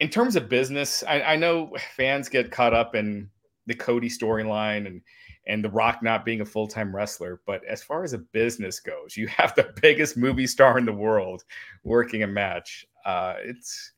in 0.00 0.08
terms 0.08 0.36
of 0.36 0.48
business, 0.48 1.02
I, 1.08 1.22
I 1.22 1.36
know 1.36 1.74
fans 1.96 2.28
get 2.28 2.50
caught 2.50 2.74
up 2.74 2.94
in 2.94 3.30
the 3.66 3.74
Cody 3.74 4.08
storyline 4.08 4.86
and 4.86 5.00
and 5.46 5.64
The 5.64 5.70
Rock 5.70 6.02
not 6.02 6.24
being 6.24 6.40
a 6.40 6.44
full 6.44 6.66
time 6.66 6.94
wrestler. 6.94 7.40
But 7.46 7.64
as 7.64 7.82
far 7.82 8.04
as 8.04 8.12
a 8.12 8.18
business 8.18 8.80
goes, 8.80 9.16
you 9.16 9.26
have 9.28 9.54
the 9.54 9.72
biggest 9.82 10.16
movie 10.16 10.46
star 10.46 10.78
in 10.78 10.84
the 10.84 10.92
world 10.92 11.44
working 11.84 12.22
a 12.22 12.26
match. 12.26 12.86
Uh, 13.04 13.34
it's 13.38 13.92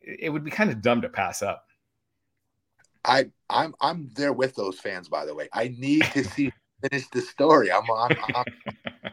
it 0.00 0.32
would 0.32 0.44
be 0.44 0.50
kind 0.50 0.70
of 0.70 0.80
dumb 0.80 1.02
to 1.02 1.08
pass 1.08 1.42
up. 1.42 1.65
I 3.06 3.26
I'm 3.48 3.74
I'm 3.80 4.10
there 4.14 4.32
with 4.32 4.54
those 4.56 4.78
fans. 4.78 5.08
By 5.08 5.24
the 5.24 5.34
way, 5.34 5.48
I 5.52 5.74
need 5.78 6.02
to 6.12 6.24
see 6.24 6.52
finish 6.82 7.08
the 7.08 7.22
story. 7.22 7.70
I'm, 7.72 7.84
I'm 7.90 8.44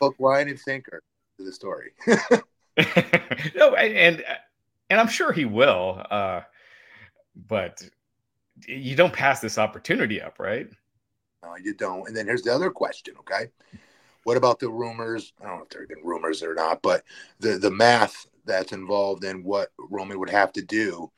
hook, 0.00 0.16
line, 0.18 0.48
and 0.48 0.58
sinker 0.58 1.02
to 1.38 1.44
the 1.44 1.52
story. 1.52 1.92
no, 3.54 3.74
and 3.74 4.24
and 4.90 5.00
I'm 5.00 5.08
sure 5.08 5.32
he 5.32 5.44
will. 5.44 6.02
Uh, 6.10 6.40
but 7.46 7.82
you 8.66 8.96
don't 8.96 9.12
pass 9.12 9.40
this 9.40 9.58
opportunity 9.58 10.20
up, 10.20 10.38
right? 10.38 10.68
No, 11.44 11.56
you 11.56 11.74
don't. 11.74 12.08
And 12.08 12.16
then 12.16 12.26
here's 12.26 12.42
the 12.42 12.54
other 12.54 12.70
question. 12.70 13.14
Okay, 13.20 13.48
what 14.24 14.38
about 14.38 14.58
the 14.58 14.70
rumors? 14.70 15.34
I 15.40 15.46
don't 15.46 15.58
know 15.58 15.62
if 15.64 15.68
there 15.68 15.82
have 15.82 15.90
been 15.90 16.04
rumors 16.04 16.42
or 16.42 16.54
not, 16.54 16.80
but 16.80 17.04
the 17.38 17.58
the 17.58 17.70
math 17.70 18.26
that's 18.46 18.72
involved 18.72 19.24
in 19.24 19.42
what 19.44 19.72
Roman 19.78 20.18
would 20.20 20.30
have 20.30 20.52
to 20.52 20.62
do 20.62 21.10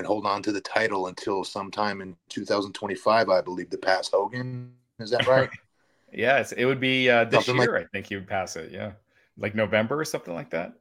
and 0.00 0.06
hold 0.06 0.24
on 0.24 0.42
to 0.42 0.50
the 0.50 0.62
title 0.62 1.08
until 1.08 1.44
sometime 1.44 2.00
in 2.00 2.16
2025, 2.30 3.28
I 3.28 3.42
believe, 3.42 3.68
to 3.68 3.76
pass 3.76 4.08
Hogan. 4.08 4.72
Is 4.98 5.10
that 5.10 5.26
right? 5.26 5.50
yes, 6.12 6.52
it 6.52 6.64
would 6.64 6.80
be 6.80 7.10
uh, 7.10 7.24
this 7.24 7.44
something 7.44 7.62
year. 7.62 7.74
Like, 7.74 7.84
I 7.84 7.88
think 7.92 8.06
he 8.06 8.14
would 8.14 8.26
pass 8.26 8.56
it. 8.56 8.72
Yeah, 8.72 8.92
like 9.36 9.54
November 9.54 10.00
or 10.00 10.06
something 10.06 10.32
like 10.32 10.48
that. 10.50 10.72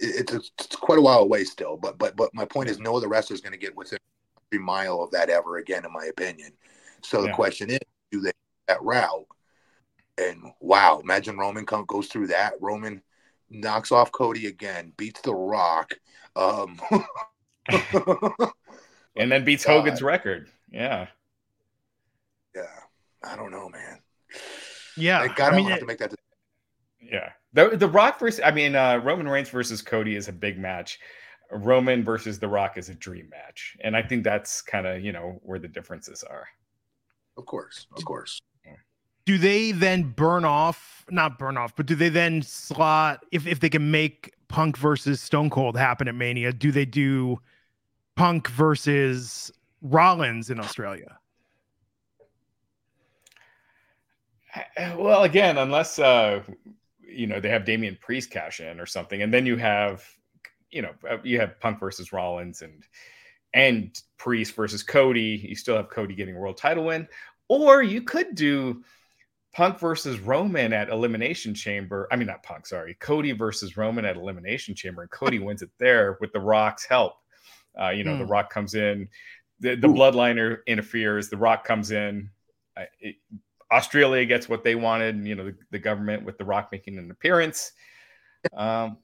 It's, 0.00 0.34
it's 0.34 0.74
quite 0.74 0.98
a 0.98 1.02
while 1.02 1.20
away 1.20 1.44
still, 1.44 1.76
but 1.76 1.98
but 1.98 2.16
but 2.16 2.34
my 2.34 2.44
point 2.44 2.68
is, 2.68 2.80
no 2.80 2.96
other 2.96 3.06
wrestler 3.06 3.34
is 3.34 3.40
going 3.40 3.52
to 3.52 3.58
get 3.58 3.76
within 3.76 4.00
every 4.52 4.60
mile 4.60 5.00
of 5.02 5.12
that 5.12 5.30
ever 5.30 5.58
again, 5.58 5.84
in 5.84 5.92
my 5.92 6.06
opinion. 6.06 6.50
So 7.04 7.22
the 7.22 7.28
yeah. 7.28 7.34
question 7.34 7.70
is, 7.70 7.78
do 8.10 8.20
they 8.20 8.32
that 8.66 8.82
route? 8.82 9.26
And 10.18 10.50
wow, 10.58 10.98
imagine 11.00 11.38
Roman 11.38 11.64
goes 11.64 12.08
through 12.08 12.26
that. 12.26 12.54
Roman 12.60 13.02
knocks 13.52 13.92
off 13.92 14.12
Cody 14.12 14.46
again, 14.46 14.92
beats 14.96 15.20
The 15.20 15.34
Rock, 15.34 15.94
um, 16.36 16.80
and 19.16 19.30
then 19.30 19.44
beats 19.44 19.64
God. 19.64 19.78
Hogan's 19.78 20.02
record. 20.02 20.48
Yeah, 20.70 21.06
yeah. 22.54 22.62
I 23.22 23.36
don't 23.36 23.50
know, 23.50 23.68
man. 23.68 23.98
Yeah, 24.96 25.28
God, 25.28 25.52
I 25.52 25.56
mean, 25.56 25.66
have 25.66 25.78
it, 25.78 25.80
to 25.80 25.86
make 25.86 25.98
that. 25.98 26.14
Yeah, 27.00 27.30
the 27.52 27.76
the 27.76 27.88
Rock 27.88 28.18
versus 28.18 28.40
I 28.44 28.50
mean 28.50 28.74
uh, 28.74 28.98
Roman 28.98 29.28
Reigns 29.28 29.50
versus 29.50 29.82
Cody 29.82 30.16
is 30.16 30.28
a 30.28 30.32
big 30.32 30.58
match. 30.58 30.98
Roman 31.50 32.02
versus 32.02 32.38
The 32.38 32.48
Rock 32.48 32.78
is 32.78 32.88
a 32.88 32.94
dream 32.94 33.28
match, 33.30 33.76
and 33.84 33.96
I 33.96 34.02
think 34.02 34.24
that's 34.24 34.62
kind 34.62 34.86
of 34.86 35.02
you 35.02 35.12
know 35.12 35.40
where 35.42 35.58
the 35.58 35.68
differences 35.68 36.22
are. 36.22 36.46
Of 37.36 37.46
course, 37.46 37.86
of 37.96 38.04
course 38.04 38.40
do 39.24 39.38
they 39.38 39.72
then 39.72 40.02
burn 40.10 40.44
off 40.44 41.04
not 41.10 41.38
burn 41.38 41.56
off 41.56 41.74
but 41.76 41.86
do 41.86 41.94
they 41.94 42.08
then 42.08 42.42
slot 42.42 43.24
if, 43.32 43.46
if 43.46 43.60
they 43.60 43.68
can 43.68 43.90
make 43.90 44.32
punk 44.48 44.76
versus 44.76 45.20
stone 45.20 45.50
cold 45.50 45.76
happen 45.76 46.08
at 46.08 46.14
mania 46.14 46.52
do 46.52 46.70
they 46.70 46.84
do 46.84 47.38
punk 48.14 48.48
versus 48.48 49.50
rollins 49.80 50.50
in 50.50 50.60
australia? 50.60 51.18
Well 54.96 55.22
again 55.22 55.58
unless 55.58 55.98
uh 55.98 56.42
you 57.00 57.26
know 57.26 57.40
they 57.40 57.48
have 57.48 57.64
Damian 57.64 57.98
priest 58.00 58.30
cash 58.30 58.60
in 58.60 58.80
or 58.80 58.86
something 58.86 59.22
and 59.22 59.32
then 59.32 59.46
you 59.46 59.56
have 59.56 60.04
you 60.70 60.82
know 60.82 60.92
uh, 61.08 61.18
you 61.22 61.40
have 61.40 61.58
punk 61.60 61.80
versus 61.80 62.12
rollins 62.12 62.62
and 62.62 62.84
and 63.54 64.00
priest 64.16 64.54
versus 64.54 64.82
cody. 64.82 65.44
You 65.48 65.54
still 65.54 65.76
have 65.76 65.90
cody 65.90 66.14
getting 66.14 66.36
a 66.36 66.38
world 66.38 66.56
title 66.56 66.84
win. 66.84 67.08
Or 67.48 67.82
you 67.82 68.02
could 68.02 68.34
do 68.34 68.82
Punk 69.52 69.78
versus 69.78 70.18
Roman 70.18 70.72
at 70.72 70.88
Elimination 70.88 71.54
Chamber. 71.54 72.08
I 72.10 72.16
mean, 72.16 72.26
not 72.26 72.42
Punk, 72.42 72.66
sorry. 72.66 72.94
Cody 73.00 73.32
versus 73.32 73.76
Roman 73.76 74.04
at 74.04 74.16
Elimination 74.16 74.74
Chamber, 74.74 75.02
and 75.02 75.10
Cody 75.10 75.38
wins 75.40 75.62
it 75.62 75.70
there 75.78 76.16
with 76.20 76.32
The 76.32 76.40
Rock's 76.40 76.84
help. 76.84 77.14
Uh, 77.78 77.90
you 77.90 78.04
know, 78.04 78.12
mm. 78.12 78.18
The 78.18 78.24
hmm. 78.24 78.30
Rock 78.30 78.50
comes 78.50 78.74
in, 78.74 79.08
the, 79.60 79.76
the 79.76 79.88
bloodliner 79.88 80.58
interferes, 80.66 81.30
The 81.30 81.38
Rock 81.38 81.64
comes 81.64 81.90
in. 81.90 82.30
Uh, 82.76 82.84
it, 83.00 83.16
Australia 83.70 84.26
gets 84.26 84.48
what 84.48 84.64
they 84.64 84.74
wanted, 84.74 85.26
you 85.26 85.34
know, 85.34 85.46
the, 85.46 85.56
the, 85.70 85.78
government 85.78 86.24
with 86.24 86.36
The 86.36 86.44
Rock 86.44 86.68
making 86.70 86.98
an 86.98 87.10
appearance. 87.10 87.72
Um, 88.54 88.98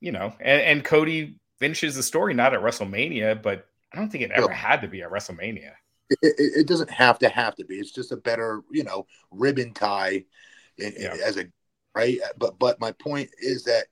you 0.00 0.12
know, 0.12 0.32
and, 0.40 0.62
and 0.62 0.84
Cody 0.84 1.38
finishes 1.58 1.96
the 1.96 2.02
story 2.02 2.32
not 2.32 2.54
at 2.54 2.60
WrestleMania, 2.60 3.42
but 3.42 3.66
I 3.92 3.98
don't 3.98 4.08
think 4.08 4.24
it 4.24 4.30
ever 4.30 4.50
had 4.50 4.80
to 4.80 4.88
be 4.88 5.02
at 5.02 5.10
WrestleMania 5.10 5.72
it, 6.10 6.34
it, 6.38 6.66
doesn't 6.66 6.90
have 6.90 7.18
to 7.20 7.28
have 7.28 7.54
to 7.56 7.64
be. 7.64 7.76
It's 7.76 7.92
just 7.92 8.12
a 8.12 8.16
better, 8.16 8.62
you 8.70 8.84
know, 8.84 9.06
ribbon 9.30 9.72
tie 9.72 10.24
yeah. 10.76 11.14
as 11.24 11.36
a 11.36 11.46
right. 11.94 12.18
But 12.38 12.58
but 12.58 12.80
my 12.80 12.92
point 12.92 13.30
is 13.38 13.64
that 13.64 13.86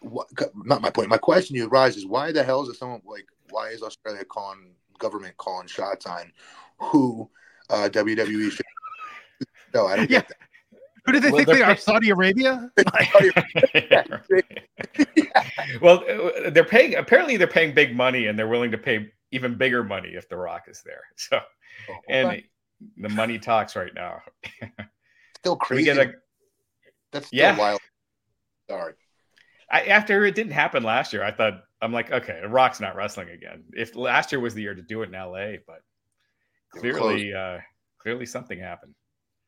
what, 0.00 0.28
not 0.54 0.82
my 0.82 0.90
point. 0.90 1.08
My 1.08 1.18
question 1.18 1.54
to 1.54 1.62
you, 1.62 1.68
Raj, 1.68 1.96
is 1.96 2.06
why 2.06 2.32
the 2.32 2.42
hell 2.42 2.62
is 2.62 2.68
it 2.68 2.76
someone 2.76 3.02
like 3.06 3.26
why 3.50 3.68
is 3.68 3.82
Australia 3.82 4.24
calling 4.24 4.74
government 4.98 5.36
calling 5.36 5.66
shots 5.66 6.06
on 6.06 6.32
who 6.78 7.30
uh, 7.70 7.88
WWE 7.90 8.50
should? 8.50 8.66
No, 9.74 9.86
I 9.86 9.96
don't 9.96 10.10
yeah. 10.10 10.18
get 10.18 10.28
that. 10.28 10.36
Who 11.04 11.12
do 11.12 11.20
they 11.20 11.30
well, 11.30 11.44
think 11.44 11.58
they 11.58 11.62
are? 11.62 11.76
Saudi 11.76 12.10
Arabia? 12.10 12.70
well, 15.80 16.04
uh, 16.08 16.50
they're 16.50 16.62
paying. 16.62 16.94
Apparently, 16.94 17.36
they're 17.36 17.46
paying 17.46 17.74
big 17.74 17.96
money, 17.96 18.26
and 18.26 18.38
they're 18.38 18.48
willing 18.48 18.70
to 18.70 18.78
pay 18.78 19.10
even 19.32 19.56
bigger 19.56 19.82
money 19.82 20.10
if 20.10 20.28
The 20.28 20.36
Rock 20.36 20.64
is 20.68 20.82
there. 20.84 21.02
So 21.16 21.40
Oh, 21.88 21.94
and 22.08 22.42
the 22.96 23.08
money 23.08 23.38
talks 23.38 23.76
right 23.76 23.92
now. 23.94 24.20
still 25.38 25.56
crazy. 25.56 25.90
A, 25.90 26.12
That's 27.12 27.28
still 27.28 27.38
yeah. 27.38 27.58
wild. 27.58 27.80
Sorry. 28.68 28.94
I, 29.70 29.82
after 29.84 30.24
it 30.24 30.34
didn't 30.34 30.52
happen 30.52 30.82
last 30.82 31.12
year, 31.12 31.24
I 31.24 31.30
thought 31.30 31.64
I'm 31.80 31.92
like, 31.92 32.12
okay, 32.12 32.40
The 32.42 32.48
Rock's 32.48 32.80
not 32.80 32.94
wrestling 32.94 33.30
again. 33.30 33.64
If 33.72 33.96
last 33.96 34.32
year 34.32 34.40
was 34.40 34.54
the 34.54 34.62
year 34.62 34.74
to 34.74 34.82
do 34.82 35.02
it 35.02 35.06
in 35.06 35.12
LA, 35.12 35.58
but 35.66 35.80
clearly, 36.70 37.32
uh, 37.32 37.58
clearly 37.98 38.26
something 38.26 38.58
happened. 38.58 38.94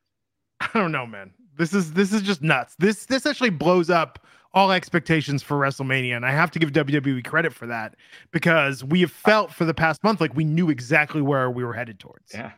I 0.59 0.69
don't 0.73 0.91
know, 0.91 1.05
man. 1.05 1.31
This 1.57 1.73
is 1.73 1.93
this 1.93 2.11
is 2.11 2.21
just 2.21 2.41
nuts. 2.41 2.75
This 2.79 3.05
this 3.05 3.25
actually 3.25 3.51
blows 3.51 3.89
up 3.89 4.25
all 4.55 4.71
expectations 4.71 5.43
for 5.43 5.59
WrestleMania. 5.59 6.15
And 6.15 6.25
I 6.25 6.31
have 6.31 6.49
to 6.51 6.59
give 6.59 6.71
WWE 6.71 7.23
credit 7.25 7.53
for 7.53 7.67
that 7.67 7.95
because 8.31 8.83
we 8.83 9.01
have 9.01 9.11
felt 9.11 9.51
for 9.51 9.65
the 9.65 9.73
past 9.73 10.03
month 10.03 10.21
like 10.21 10.33
we 10.33 10.45
knew 10.45 10.69
exactly 10.69 11.21
where 11.21 11.51
we 11.51 11.63
were 11.63 11.73
headed 11.73 11.99
towards. 11.99 12.33
Yeah. 12.33 12.53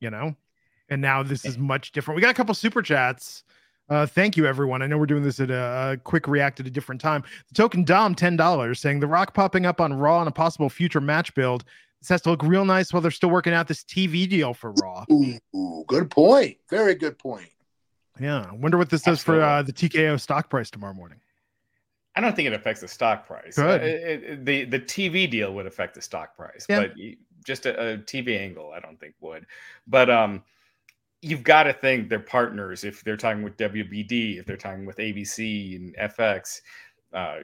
You 0.00 0.10
know? 0.10 0.34
And 0.88 1.00
now 1.00 1.22
this 1.22 1.44
is 1.44 1.58
much 1.58 1.92
different. 1.92 2.16
We 2.16 2.22
got 2.22 2.30
a 2.30 2.34
couple 2.34 2.54
super 2.54 2.82
chats. 2.82 3.44
Uh, 3.88 4.06
thank 4.06 4.36
you, 4.36 4.46
everyone. 4.46 4.80
I 4.80 4.86
know 4.86 4.96
we're 4.96 5.06
doing 5.06 5.22
this 5.22 5.38
at 5.38 5.50
a, 5.50 5.92
a, 5.92 5.96
quick 5.98 6.26
react 6.26 6.60
at 6.60 6.66
a 6.66 6.70
different 6.70 7.00
time. 7.00 7.22
The 7.48 7.54
token 7.54 7.84
Dom, 7.84 8.14
$10, 8.14 8.76
saying 8.78 9.00
The 9.00 9.06
Rock 9.06 9.34
popping 9.34 9.66
up 9.66 9.80
on 9.80 9.92
Raw 9.92 10.20
and 10.20 10.28
a 10.28 10.32
possible 10.32 10.70
future 10.70 11.00
match 11.00 11.34
build. 11.34 11.64
This 12.00 12.08
has 12.08 12.22
to 12.22 12.30
look 12.30 12.42
real 12.42 12.64
nice 12.64 12.92
while 12.92 13.02
they're 13.02 13.10
still 13.10 13.30
working 13.30 13.52
out 13.52 13.68
this 13.68 13.84
TV 13.84 14.28
deal 14.28 14.54
for 14.54 14.72
Raw. 14.82 15.04
Ooh, 15.12 15.84
good 15.86 16.10
point. 16.10 16.56
Very 16.70 16.94
good 16.94 17.18
point. 17.18 17.48
Yeah, 18.20 18.46
I 18.50 18.54
wonder 18.54 18.78
what 18.78 18.90
this 18.90 19.06
Absolutely. 19.06 19.40
does 19.40 19.46
for 19.46 19.56
uh, 19.56 19.62
the 19.62 19.72
TKO 19.72 20.20
stock 20.20 20.50
price 20.50 20.70
tomorrow 20.70 20.94
morning. 20.94 21.18
I 22.14 22.20
don't 22.20 22.36
think 22.36 22.46
it 22.46 22.52
affects 22.52 22.82
the 22.82 22.88
stock 22.88 23.26
price. 23.26 23.56
Good. 23.56 23.80
Uh, 23.80 23.84
it, 23.84 24.24
it, 24.24 24.44
the 24.44 24.64
the 24.64 24.80
TV 24.80 25.30
deal 25.30 25.54
would 25.54 25.66
affect 25.66 25.94
the 25.94 26.02
stock 26.02 26.36
price, 26.36 26.66
yeah. 26.68 26.80
but 26.80 26.94
just 27.44 27.66
a, 27.66 27.94
a, 27.94 27.98
TV 27.98 28.38
angle, 28.38 28.72
I 28.74 28.80
don't 28.80 29.00
think 29.00 29.14
would. 29.20 29.46
But 29.86 30.10
um, 30.10 30.42
you've 31.22 31.42
got 31.42 31.64
to 31.64 31.72
think 31.72 32.08
they're 32.08 32.20
partners. 32.20 32.84
If 32.84 33.02
they're 33.02 33.16
talking 33.16 33.42
with 33.42 33.56
WBD, 33.56 34.38
if 34.38 34.46
they're 34.46 34.56
talking 34.56 34.84
with 34.84 34.96
ABC 34.96 35.76
and 35.76 35.96
FX, 35.96 36.60
uh, 37.14 37.38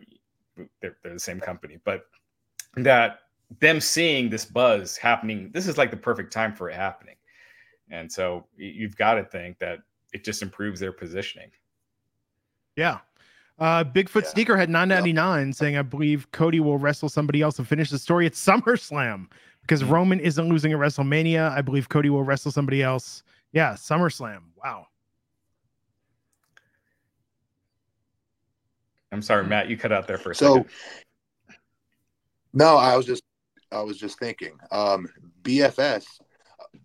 they're, 0.81 0.97
they're 1.03 1.15
the 1.15 1.19
same 1.19 1.41
company. 1.41 1.79
But 1.85 2.03
that 2.77 3.21
them 3.61 3.81
seeing 3.81 4.29
this 4.29 4.45
buzz 4.45 4.97
happening, 4.97 5.51
this 5.53 5.67
is 5.67 5.79
like 5.79 5.91
the 5.91 5.97
perfect 5.97 6.33
time 6.33 6.55
for 6.55 6.69
it 6.69 6.77
happening. 6.77 7.17
And 7.91 8.11
so 8.13 8.47
you've 8.57 8.97
got 8.97 9.15
to 9.15 9.25
think 9.25 9.59
that 9.61 9.79
it 10.13 10.25
just 10.25 10.43
improves 10.43 10.81
their 10.81 10.93
positioning. 10.93 11.51
Yeah. 12.77 12.99
Uh, 13.59 13.85
Bigfoot 13.85 14.23
yeah. 14.23 14.29
Sneaker 14.29 14.57
had 14.57 14.71
999 14.71 15.53
saying, 15.53 15.77
I 15.77 15.83
believe 15.83 16.31
Cody 16.31 16.61
will 16.61 16.79
wrestle 16.79 17.09
somebody 17.09 17.43
else 17.43 17.59
and 17.59 17.67
finish 17.67 17.91
the 17.91 17.99
story 17.99 18.27
at 18.27 18.33
SummerSlam 18.35 19.27
because 19.63 19.83
mm-hmm. 19.83 19.93
Roman 19.93 20.21
isn't 20.21 20.49
losing 20.49 20.73
at 20.73 20.79
WrestleMania. 20.79 21.51
I 21.51 21.61
believe 21.61 21.89
Cody 21.89 22.11
will 22.11 22.23
wrestle 22.23 22.53
somebody 22.53 22.83
else. 22.83 23.23
Yeah, 23.53 23.73
SummerSlam. 23.73 24.41
Wow. 24.63 24.87
I'm 29.11 29.23
sorry, 29.23 29.47
Matt, 29.47 29.69
you 29.69 29.77
cut 29.77 29.91
out 29.91 30.07
there 30.07 30.19
for 30.19 30.33
a 30.33 30.35
so, 30.35 30.57
second. 30.57 30.71
No, 32.53 32.77
I 32.77 32.97
was 32.97 33.07
just 33.07 33.23
I 33.73 33.81
was 33.81 33.99
just 33.99 34.19
thinking. 34.19 34.53
Um, 34.71 35.09
BFS 35.43 36.05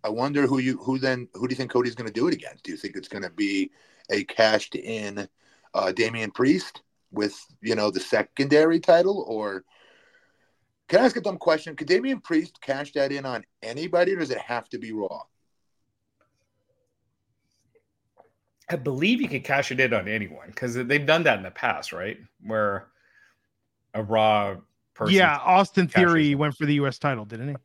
I 0.04 0.10
wonder 0.10 0.48
who 0.48 0.60
you 0.60 0.78
who 0.78 1.00
then 1.00 1.28
who 1.34 1.48
do 1.48 1.54
you 1.54 1.58
think 1.58 1.72
Cody's 1.72 1.96
going 1.96 2.08
to 2.08 2.13
do 2.13 2.28
it 2.28 2.34
against? 2.34 2.63
Do 2.63 2.72
you 2.72 2.78
think 2.78 2.96
it's 2.96 3.08
going 3.08 3.24
to 3.24 3.30
be 3.30 3.72
a 4.10 4.24
cashed 4.25 4.75
in 4.75 5.28
uh, 5.74 5.92
Damian 5.92 6.32
Priest 6.32 6.82
with 7.12 7.40
you 7.62 7.75
know 7.75 7.92
the 7.92 8.00
secondary 8.00 8.80
title, 8.80 9.25
or 9.28 9.63
can 10.90 11.00
I 11.00 11.06
ask 11.06 11.16
a 11.16 11.22
dumb 11.22 11.38
question? 11.38 11.75
Could 11.75 11.88
Damian 11.88 12.20
Priest 12.22 12.60
cash 12.62 12.92
that 12.94 13.12
in 13.12 13.25
on 13.25 13.44
anybody, 13.62 14.13
or 14.13 14.20
does 14.20 14.32
it 14.32 14.40
have 14.40 14.70
to 14.70 14.78
be 14.78 14.92
Raw? 14.92 15.24
I 18.70 18.75
believe 18.75 19.22
you 19.22 19.28
could 19.28 19.44
cash 19.44 19.72
it 19.72 19.80
in 19.80 19.94
on 19.94 20.08
anyone 20.08 20.48
because 20.48 20.74
they've 20.74 21.06
done 21.06 21.24
that 21.24 21.38
in 21.38 21.44
the 21.44 21.52
past, 21.52 21.94
right? 21.94 22.18
Where 22.42 22.88
a 23.94 24.02
Raw 24.02 24.56
person. 24.94 25.16
Yeah, 25.16 25.38
Austin 25.38 25.88
Theory 25.88 26.36
went 26.36 26.56
for 26.56 26.66
the 26.66 26.75
U.S. 26.75 26.98
title, 26.98 27.25
didn't 27.25 27.50
he? 27.50 27.56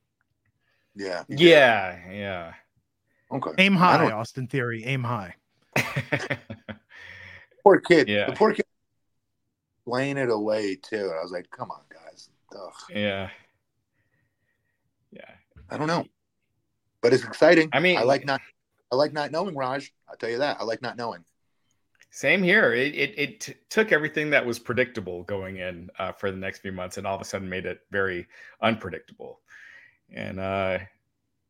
Yeah. 0.99 1.23
Yeah. 1.29 1.99
Yeah. 2.11 2.53
Okay. 3.31 3.51
Aim 3.59 3.75
high, 3.75 4.11
Austin 4.11 4.47
Theory. 4.49 4.85
Aim 4.85 5.05
high. 5.05 5.35
poor 7.63 7.81
kid. 7.81 8.09
Yeah. 8.09 8.27
The 8.27 8.33
poor 8.33 8.53
kid 8.53 8.65
laying 9.87 10.17
it 10.19 10.31
away 10.31 10.77
too. 10.77 11.13
I 11.19 11.23
was 11.23 11.31
like, 11.33 11.49
come 11.51 11.71
on, 11.71 11.81
guys. 11.91 12.29
Ugh. 12.55 12.73
yeah. 12.91 13.29
Yeah. 15.13 15.31
I 15.71 15.77
don't 15.79 15.87
know. 15.87 16.05
But 17.01 17.13
it's 17.13 17.25
exciting. 17.25 17.69
I 17.73 17.81
mean- 17.81 17.99
I 17.99 18.03
like 18.03 18.25
not 18.27 18.41
I 18.91 18.97
like 18.97 19.13
not 19.13 19.31
knowing, 19.31 19.55
Raj. 19.55 19.93
I'll 20.09 20.17
tell 20.17 20.31
you 20.31 20.39
that. 20.39 20.57
I 20.61 20.65
like 20.65 20.83
not 20.83 20.97
knowing. 20.97 21.25
Same 22.11 22.43
here. 22.43 22.73
It 22.73 22.95
it, 22.95 23.19
it 23.19 23.41
t- 23.41 23.55
took 23.69 23.93
everything 23.93 24.31
that 24.31 24.45
was 24.45 24.59
predictable 24.59 25.23
going 25.25 25.59
in 25.59 25.91
uh, 25.99 26.13
for 26.13 26.31
the 26.31 26.37
next 26.39 26.61
few 26.61 26.73
months, 26.73 26.97
and 26.97 27.07
all 27.07 27.15
of 27.15 27.21
a 27.21 27.25
sudden 27.25 27.49
made 27.51 27.67
it 27.67 27.81
very 27.91 28.27
unpredictable. 28.63 29.41
And 30.13 30.41
uh, 30.41 30.79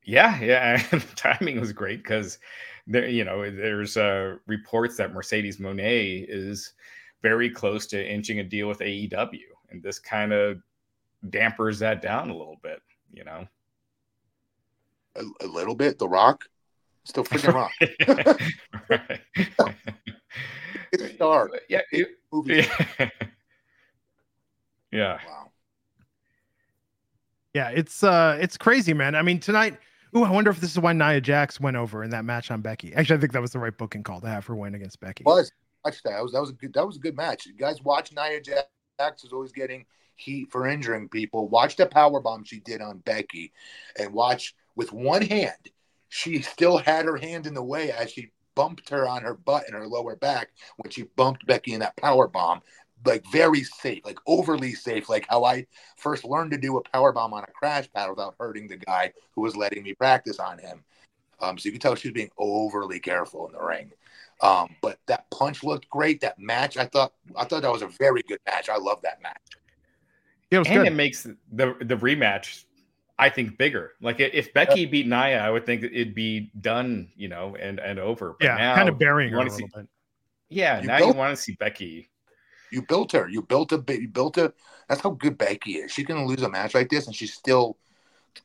yeah, 0.05 0.41
yeah, 0.41 0.77
the 0.91 1.01
timing 1.17 1.61
was 1.61 1.73
great 1.73 2.03
because 2.03 2.39
there, 2.87 3.09
you 3.09 3.25
know, 3.25 3.51
there's 3.51 3.97
uh, 3.97 4.37
reports 4.47 4.97
that 4.97 5.13
Mercedes 5.13 5.59
Moné 5.59 6.25
is 6.29 6.73
very 7.23 7.51
close 7.51 7.87
to 7.89 8.11
inching 8.13 8.39
a 8.41 8.45
deal 8.45 8.69
with 8.69 8.79
AEW, 8.79 9.41
and 9.71 9.83
this 9.83 9.99
kind 9.99 10.33
of 10.33 10.61
dampers 11.31 11.79
that 11.81 12.01
down 12.03 12.31
a 12.31 12.37
little 12.37 12.59
bit. 12.63 12.81
You 13.13 13.25
know, 13.25 13.47
A, 15.17 15.23
a 15.45 15.47
little 15.47 15.75
bit. 15.75 15.99
The 15.99 16.09
Rock. 16.09 16.45
Still 17.05 17.25
freaking 17.25 17.55
rock. 17.55 17.73
It's 20.93 21.15
star. 21.15 21.51
Yeah, 21.69 21.81
it- 21.93 22.17
yeah. 24.91 25.19
Wow. 25.27 25.48
Yeah, 27.59 27.71
it's 27.71 28.05
uh 28.05 28.39
it's 28.41 28.57
crazy, 28.57 28.93
man. 28.93 29.17
I 29.17 29.23
mean, 29.23 29.41
tonight, 29.41 29.77
ooh, 30.17 30.23
I 30.23 30.31
wonder 30.31 30.49
if 30.49 30.61
this 30.61 30.71
is 30.71 30.79
why 30.79 30.93
Nia 30.93 31.21
Jax 31.21 31.59
went 31.59 31.77
over 31.77 32.05
in 32.05 32.11
that 32.11 32.25
match 32.25 32.53
on 32.53 32.61
Becky. 32.61 32.95
Actually, 32.95 33.17
I 33.17 33.21
think 33.21 33.33
that 33.33 33.43
was 33.43 33.51
the 33.51 33.59
right 33.59 33.77
booking 33.77 34.05
call 34.05 34.21
to 34.21 34.29
have 34.29 34.47
her 34.47 34.55
win 34.55 34.77
against 34.77 35.01
Becky. 35.01 35.25
Was 35.25 35.51
watch 35.85 36.01
that. 36.05 36.23
Was 36.23 36.31
that 36.31 36.41
was 36.41 36.51
a 36.51 36.53
good 36.53 36.73
that 36.75 36.87
was 36.87 36.99
a 36.99 37.01
good 37.01 37.17
match. 37.17 37.47
You 37.47 37.55
guys 37.55 37.83
watch 37.83 38.13
Nia 38.13 38.41
Jax 38.41 39.25
is 39.25 39.33
always 39.33 39.51
getting 39.51 39.87
heat 40.15 40.53
for 40.53 40.69
injuring 40.69 41.09
people. 41.09 41.49
Watch 41.49 41.75
the 41.75 41.87
power 41.87 42.21
bomb 42.21 42.45
she 42.45 42.61
did 42.61 42.81
on 42.81 42.99
Becky, 42.99 43.53
and 43.99 44.13
watch 44.13 44.55
with 44.77 44.93
one 44.93 45.23
hand. 45.23 45.57
She 46.11 46.43
still 46.43 46.79
had 46.79 47.07
her 47.07 47.17
hand 47.17 47.49
in 47.49 47.55
the 47.55 47.65
way 47.65 47.91
as 47.91 48.13
she 48.13 48.31
bumped 48.55 48.89
her 48.91 49.09
on 49.09 49.23
her 49.23 49.35
butt 49.35 49.65
and 49.67 49.75
her 49.75 49.89
lower 49.89 50.15
back 50.15 50.51
when 50.77 50.93
she 50.93 51.03
bumped 51.17 51.45
Becky 51.45 51.75
in 51.75 51.81
that 51.81 51.97
power 51.97 52.29
bomb. 52.29 52.61
Like 53.05 53.25
very 53.31 53.63
safe, 53.63 54.05
like 54.05 54.19
overly 54.27 54.73
safe, 54.75 55.09
like 55.09 55.27
how 55.29 55.45
I 55.45 55.67
first 55.97 56.25
learned 56.25 56.51
to 56.51 56.59
do 56.59 56.77
a 56.79 56.83
power 56.91 57.13
bomb 57.13 57.33
on 57.33 57.45
a 57.45 57.53
crash 57.53 57.89
pad 57.95 58.11
without 58.11 58.35
hurting 58.41 58.69
the 58.69 58.77
guy 58.77 59.13
who 59.35 59.43
was 59.43 59.57
letting 59.57 59.83
me 59.85 59.95
practice 59.95 60.39
on 60.39 60.59
him. 60.59 60.83
Um, 61.41 61.57
so 61.59 61.67
you 61.67 61.73
can 61.73 61.81
tell 61.81 61.95
she 61.95 62.09
was 62.09 62.15
being 62.15 62.31
overly 62.39 62.99
careful 62.99 63.47
in 63.47 63.53
the 63.53 63.63
ring. 63.63 63.93
Um, 64.41 64.75
but 64.83 64.99
that 65.07 65.31
punch 65.31 65.63
looked 65.63 65.89
great. 65.89 66.21
That 66.21 66.39
match, 66.39 66.77
I 66.77 66.87
thought, 66.87 67.13
I 67.37 67.45
thought 67.45 67.63
that 67.63 67.73
was 67.73 67.83
a 67.83 67.89
very 67.89 68.23
good 68.29 68.41
match. 68.47 68.69
I 68.69 68.77
love 68.77 69.01
that 69.03 69.23
match. 69.23 69.41
Yeah, 70.51 70.57
it 70.57 70.59
was 70.61 70.69
and 70.69 70.77
good. 70.79 70.87
it 70.89 70.95
makes 70.95 71.23
the 71.23 71.77
the 71.81 71.97
rematch 71.97 72.65
I 73.19 73.31
think 73.31 73.59
bigger. 73.59 73.93
Like 74.01 74.19
if 74.21 74.53
Becky 74.55 74.87
beat 74.87 75.07
Nia, 75.07 75.41
I 75.41 75.51
would 75.51 75.67
think 75.67 75.83
it'd 75.83 76.15
be 76.15 76.51
done, 76.61 77.09
you 77.17 77.29
know, 77.29 77.57
and 77.57 77.79
and 77.81 77.99
over. 77.99 78.37
But 78.39 78.47
yeah, 78.47 78.57
now, 78.57 78.75
kind 78.75 78.89
of 78.89 78.99
burying 78.99 79.31
you 79.31 79.37
her 79.37 79.43
a 79.43 79.45
wanna 79.45 79.51
little 79.53 79.69
see- 79.69 79.81
bit. 79.81 79.89
Yeah, 80.51 80.81
You 80.81 80.87
now 80.87 80.99
you 80.99 81.13
want 81.13 81.37
to 81.37 81.43
see 81.43 81.53
Becky. 81.53 82.09
You 82.71 82.83
built 82.83 83.13
her. 83.13 83.29
You 83.29 83.43
built 83.43 83.73
a. 83.73 83.83
You 83.89 84.09
built 84.09 84.37
a. 84.39 84.53
That's 84.89 85.01
how 85.01 85.11
good 85.11 85.39
Becky 85.39 85.77
is. 85.77 85.93
She 85.93 86.05
can 86.05 86.27
lose 86.27 86.43
a 86.43 86.49
match 86.49 86.75
like 86.75 86.89
this, 86.89 87.07
and 87.07 87.15
she's 87.15 87.35
still, 87.35 87.77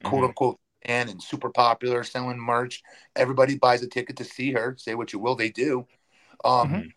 quote 0.04 0.22
Mhm. 0.24 0.28
unquote, 0.30 0.60
fan 0.86 1.10
and 1.10 1.22
super 1.22 1.50
popular, 1.50 2.04
selling 2.04 2.40
merch. 2.40 2.84
Everybody 3.16 3.58
buys 3.58 3.82
a 3.84 3.88
ticket 3.88 4.18
to 4.18 4.24
see 4.24 4.52
her. 4.52 4.76
Say 4.78 4.96
what 4.96 5.14
you 5.14 5.20
will, 5.20 5.36
they 5.36 5.50
do. 5.50 5.88
Um, 6.44 6.70
Mhm. 6.70 6.94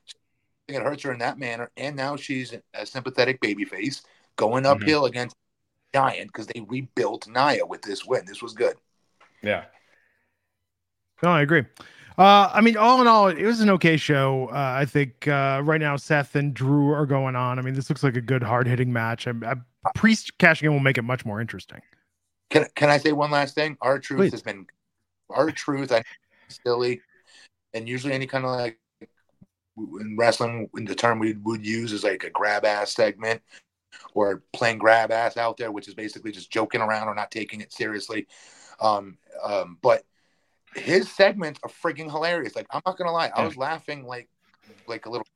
Think 0.67 0.81
it 0.81 0.83
hurts 0.83 1.05
her 1.05 1.13
in 1.13 1.21
that 1.21 1.39
manner. 1.39 1.71
And 1.77 1.95
now 1.95 2.17
she's 2.17 2.53
a 2.75 2.85
sympathetic 2.85 3.41
babyface 3.41 4.03
going 4.35 4.67
uphill 4.67 5.05
against 5.05 5.37
Giant 5.95 6.33
because 6.33 6.49
they 6.49 6.61
rebuilt 6.61 7.29
Nia 7.29 7.65
with 7.65 7.83
this 7.83 8.05
win. 8.05 8.25
This 8.27 8.43
was 8.43 8.53
good. 8.53 8.77
Yeah. 9.43 9.67
No, 11.23 11.31
I 11.31 11.43
agree. 11.43 11.65
Uh, 12.19 12.51
I 12.53 12.63
mean, 12.63 12.77
all 12.79 13.01
in 13.03 13.07
all, 13.07 13.29
it 13.29 13.45
was 13.45 13.61
an 13.61 13.69
okay 13.71 13.99
show. 13.99 14.49
Uh, 14.51 14.75
I 14.79 14.87
think 14.87 15.29
uh, 15.29 15.61
right 15.63 15.81
now 15.81 15.97
Seth 15.97 16.35
and 16.35 16.55
Drew 16.55 16.91
are 16.91 17.05
going 17.05 17.37
on. 17.37 17.59
I 17.59 17.63
mean, 17.63 17.75
this 17.75 17.91
looks 17.91 18.03
like 18.03 18.17
a 18.17 18.23
good 18.23 18.43
hard 18.43 18.67
hitting 18.67 18.93
match. 18.93 19.27
I, 19.27 19.33
I, 19.45 19.55
Priest 19.95 20.39
cashing 20.39 20.67
in 20.67 20.73
will 20.73 20.81
make 20.81 20.97
it 20.99 21.03
much 21.03 21.27
more 21.27 21.41
interesting. 21.41 21.81
Can 22.51 22.67
Can 22.75 22.89
I 22.89 22.99
say 22.99 23.13
one 23.13 23.31
last 23.31 23.55
thing? 23.55 23.77
R-Truth 23.83 24.19
Please. 24.19 24.33
has 24.33 24.43
been 24.43 24.67
R-Truth. 25.31 25.93
I 25.93 26.03
silly, 26.49 27.03
and 27.75 27.89
usually 27.89 28.15
any 28.15 28.27
kind 28.27 28.45
of 28.45 28.53
like 28.53 28.79
in 29.79 30.17
wrestling, 30.19 30.71
the 30.73 30.95
term 30.95 31.19
we 31.19 31.35
would 31.45 31.65
use 31.65 31.93
is 31.93 32.03
like 32.03 32.25
a 32.25 32.31
grab 32.31 32.65
ass 32.65 32.95
segment 32.95 33.43
or 34.15 34.43
playing 34.53 34.79
grab 34.79 35.11
ass 35.11 35.37
out 35.37 35.57
there, 35.57 35.71
which 35.71 35.89
is 35.89 35.95
basically 35.95 36.33
just 36.33 36.51
joking 36.51 36.81
around 36.81 37.09
or 37.09 37.15
not 37.15 37.31
taking 37.31 37.61
it 37.61 37.73
seriously. 37.73 38.27
Um, 38.81 39.19
um, 39.45 39.79
but 39.83 40.05
his 40.77 41.11
segments 41.11 41.61
are 41.63 41.71
freaking 41.71 42.11
hilarious. 42.11 42.55
Like 42.57 42.67
I'm 42.71 42.83
not 42.87 42.97
gonna 42.99 43.13
lie, 43.13 43.31
I 43.35 43.45
was 43.45 43.57
laughing 43.57 44.05
like 44.07 44.29
like 44.87 45.07
a 45.07 45.11
little 45.11 45.27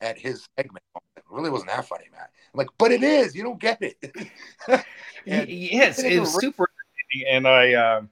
at 0.00 0.18
his 0.18 0.46
segment. 0.56 0.84
It 1.16 1.22
really 1.30 1.50
wasn't 1.50 1.70
that 1.70 1.86
funny, 1.86 2.06
man. 2.12 2.22
I'm 2.22 2.58
like, 2.58 2.68
but 2.78 2.90
it 2.92 3.02
is. 3.02 3.34
You 3.34 3.42
don't 3.44 3.60
get 3.60 3.78
it. 3.80 3.96
And- 5.26 5.48
yes, 5.48 6.00
it's 6.00 6.38
super 6.40 6.68
and 7.30 7.46
I, 7.46 7.74
uh, 7.74 8.02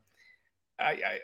I, 0.78 0.84
I, 0.84 0.92
I, 0.92 1.18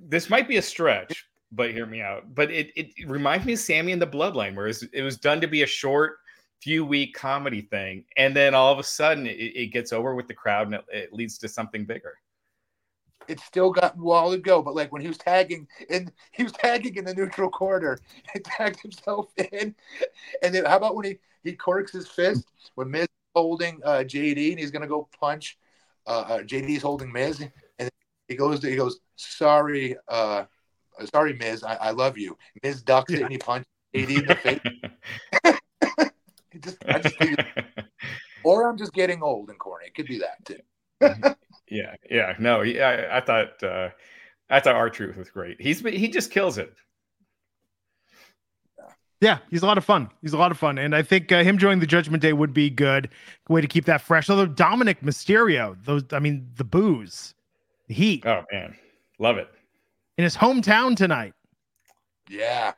this 0.00 0.28
might 0.30 0.48
be 0.48 0.56
a 0.56 0.62
stretch, 0.62 1.26
but 1.52 1.70
hear 1.70 1.86
me 1.86 2.00
out. 2.00 2.34
But 2.34 2.50
it, 2.50 2.72
it, 2.76 2.90
it 2.96 3.08
reminds 3.08 3.46
me 3.46 3.52
of 3.52 3.58
Sami 3.58 3.92
and 3.92 4.00
the 4.02 4.06
Bloodline, 4.06 4.54
where 4.56 4.66
it's- 4.66 4.88
it 4.92 5.02
was 5.02 5.16
done 5.18 5.40
to 5.40 5.46
be 5.46 5.62
a 5.62 5.66
short, 5.66 6.18
few 6.60 6.84
week 6.84 7.14
comedy 7.14 7.60
thing, 7.60 8.04
and 8.16 8.34
then 8.34 8.54
all 8.54 8.72
of 8.72 8.78
a 8.78 8.82
sudden 8.82 9.26
it, 9.26 9.36
it 9.38 9.66
gets 9.72 9.92
over 9.92 10.14
with 10.14 10.26
the 10.28 10.34
crowd, 10.34 10.66
and 10.66 10.74
it, 10.74 10.84
it 10.92 11.12
leads 11.12 11.38
to 11.38 11.48
something 11.48 11.84
bigger. 11.84 12.14
It's 13.28 13.44
still 13.44 13.70
got 13.70 13.94
a 13.94 13.98
while 13.98 14.30
to 14.32 14.38
go. 14.38 14.62
But 14.62 14.74
like 14.74 14.92
when 14.92 15.02
he 15.02 15.08
was 15.08 15.18
tagging 15.18 15.66
and 15.90 16.10
he 16.32 16.42
was 16.42 16.52
tagging 16.52 16.96
in 16.96 17.04
the 17.04 17.14
neutral 17.14 17.50
corner 17.50 17.98
and 18.34 18.44
tagged 18.44 18.80
himself 18.80 19.26
in. 19.52 19.74
And 20.42 20.54
then 20.54 20.64
how 20.64 20.76
about 20.76 20.96
when 20.96 21.04
he 21.04 21.18
he 21.44 21.52
corks 21.52 21.92
his 21.92 22.08
fist 22.08 22.46
when 22.74 22.90
Miz 22.90 23.02
is 23.02 23.08
holding 23.34 23.80
uh, 23.84 23.98
JD 23.98 24.50
and 24.50 24.58
he's 24.58 24.70
gonna 24.70 24.86
go 24.86 25.08
punch 25.18 25.58
uh, 26.06 26.24
uh, 26.28 26.38
JD's 26.40 26.82
holding 26.82 27.12
Miz 27.12 27.40
and 27.78 27.90
he 28.26 28.34
goes 28.34 28.60
to, 28.60 28.68
he 28.68 28.76
goes 28.76 29.00
sorry 29.16 29.96
uh 30.08 30.44
sorry 31.12 31.34
Miz 31.34 31.62
I, 31.62 31.74
I 31.74 31.90
love 31.90 32.18
you 32.18 32.36
Miz 32.62 32.82
ducks 32.82 33.12
it 33.12 33.22
and 33.22 33.30
he 33.30 33.38
punches 33.38 33.68
JD 33.94 34.18
in 34.18 34.26
the 34.26 34.34
face. 34.34 34.60
Just, 36.60 36.78
just 37.02 37.16
or 38.42 38.68
I'm 38.68 38.76
just 38.76 38.92
getting 38.92 39.22
old 39.22 39.50
and 39.50 39.58
corny. 39.58 39.86
It 39.86 39.94
could 39.94 40.06
be 40.06 40.18
that 40.18 40.44
too. 40.44 40.58
Yeah, 41.00 41.94
yeah, 42.10 42.34
no, 42.38 42.62
yeah, 42.62 43.08
I, 43.12 43.18
I 43.18 43.20
thought, 43.20 43.62
uh, 43.62 43.90
I 44.48 44.58
thought 44.60 44.74
R-Truth 44.74 45.16
was 45.16 45.28
great. 45.30 45.60
He's 45.60 45.80
he 45.80 46.08
just 46.08 46.30
kills 46.30 46.56
it. 46.56 46.72
Yeah, 49.20 49.38
he's 49.50 49.62
a 49.62 49.66
lot 49.66 49.78
of 49.78 49.84
fun. 49.84 50.08
He's 50.22 50.32
a 50.32 50.38
lot 50.38 50.52
of 50.52 50.58
fun, 50.58 50.78
and 50.78 50.94
I 50.94 51.02
think 51.02 51.32
uh, 51.32 51.42
him 51.42 51.58
joining 51.58 51.80
the 51.80 51.86
Judgment 51.86 52.22
Day 52.22 52.32
would 52.32 52.54
be 52.54 52.70
good 52.70 53.10
way 53.48 53.60
to 53.60 53.66
keep 53.66 53.84
that 53.86 54.00
fresh. 54.00 54.30
Although 54.30 54.46
Dominik 54.46 55.02
Mysterio, 55.02 55.76
those, 55.84 56.04
I 56.12 56.20
mean, 56.20 56.48
the 56.54 56.64
booze, 56.64 57.34
the 57.88 57.94
heat 57.94 58.24
Oh 58.24 58.44
man, 58.52 58.76
love 59.18 59.36
it. 59.38 59.48
in 60.18 60.24
his 60.24 60.36
hometown 60.36 60.96
tonight. 60.96 61.34
Yeah. 62.30 62.72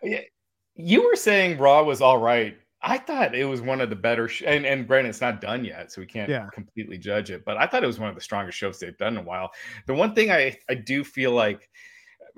You 0.76 1.06
were 1.06 1.16
saying 1.16 1.58
Raw 1.58 1.82
was 1.82 2.00
all 2.00 2.18
right. 2.18 2.56
I 2.82 2.96
thought 2.98 3.34
it 3.34 3.44
was 3.44 3.60
one 3.60 3.80
of 3.82 3.90
the 3.90 3.96
better, 3.96 4.26
sh- 4.28 4.42
and 4.46 4.64
and 4.64 4.86
granted, 4.88 5.10
it's 5.10 5.20
not 5.20 5.40
done 5.40 5.64
yet, 5.64 5.92
so 5.92 6.00
we 6.00 6.06
can't 6.06 6.30
Yeah. 6.30 6.48
completely 6.52 6.96
judge 6.98 7.30
it. 7.30 7.44
But 7.44 7.58
I 7.58 7.66
thought 7.66 7.84
it 7.84 7.86
was 7.86 7.98
one 8.00 8.08
of 8.08 8.14
the 8.14 8.20
strongest 8.22 8.56
shows 8.58 8.78
they've 8.80 8.96
done 8.96 9.14
in 9.14 9.20
a 9.20 9.26
while. 9.26 9.52
The 9.86 9.94
one 9.94 10.14
thing 10.14 10.30
I 10.30 10.58
I 10.68 10.74
do 10.74 11.04
feel 11.04 11.32
like, 11.32 11.68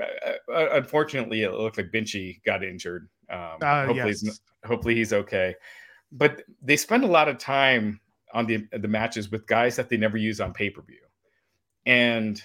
uh, 0.00 0.32
uh, 0.52 0.68
unfortunately, 0.72 1.42
it 1.42 1.52
looked 1.52 1.76
like 1.76 1.92
Vinci 1.92 2.40
got 2.44 2.64
injured. 2.64 3.08
Um, 3.30 3.58
Uh, 3.60 3.86
hopefully, 3.86 4.10
yes. 4.10 4.20
he's, 4.20 4.40
hopefully 4.64 4.94
he's 4.96 5.12
okay. 5.12 5.54
But 6.10 6.42
they 6.60 6.76
spend 6.76 7.04
a 7.04 7.06
lot 7.08 7.28
of 7.28 7.38
time 7.38 8.00
on 8.34 8.46
the 8.46 8.66
the 8.72 8.88
matches 8.88 9.30
with 9.30 9.46
guys 9.46 9.76
that 9.76 9.88
they 9.88 9.96
never 9.96 10.16
use 10.16 10.40
on 10.40 10.52
pay 10.52 10.70
per 10.70 10.82
view, 10.82 11.02
and 11.86 12.42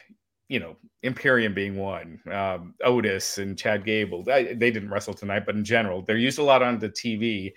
you 0.49 0.59
know 0.59 0.77
Imperium 1.03 1.53
being 1.53 1.77
one, 1.77 2.21
um, 2.31 2.75
Otis 2.83 3.37
and 3.37 3.57
Chad 3.57 3.85
Gable. 3.85 4.23
They, 4.23 4.53
they 4.53 4.71
didn't 4.71 4.89
wrestle 4.89 5.13
tonight, 5.13 5.45
but 5.45 5.55
in 5.55 5.63
general, 5.63 6.01
they're 6.01 6.17
used 6.17 6.39
a 6.39 6.43
lot 6.43 6.63
on 6.63 6.79
the 6.79 6.89
TV, 6.89 7.53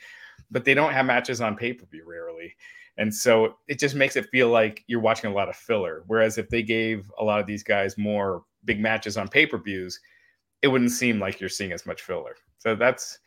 but 0.51 0.65
they 0.65 0.75
don't 0.75 0.93
have 0.93 1.07
matches 1.07 1.41
on 1.41 1.57
pay 1.57 1.73
per 1.73 1.87
view 1.87 2.05
rarely. 2.07 2.55
And 2.99 3.15
so 3.15 3.57
it 3.69 3.79
just 3.79 3.95
makes 3.95 4.17
it 4.17 4.29
feel 4.31 4.49
like 4.49 4.85
you're 4.87 5.01
watching 5.01 5.31
a 5.31 5.35
lot 5.35 5.49
of 5.49 5.57
filler. 5.57 6.03
Whereas 6.07 6.37
if 6.39 6.49
they 6.51 6.63
gave 6.63 7.11
a 7.19 7.25
lot 7.25 7.41
of 7.41 7.47
these 7.47 7.63
guys 7.63 7.97
more 7.97 8.43
big 8.65 8.81
matches 8.81 9.17
on 9.17 9.29
pay 9.29 9.47
per 9.47 9.59
views, 9.59 9.99
it 10.63 10.69
wouldn't 10.69 10.91
seem 10.91 11.19
like 11.19 11.41
you're 11.41 11.49
seeing 11.49 11.73
as 11.73 11.87
much 11.87 12.03
filler. 12.03 12.37
So 12.59 12.75
that's 12.75 13.19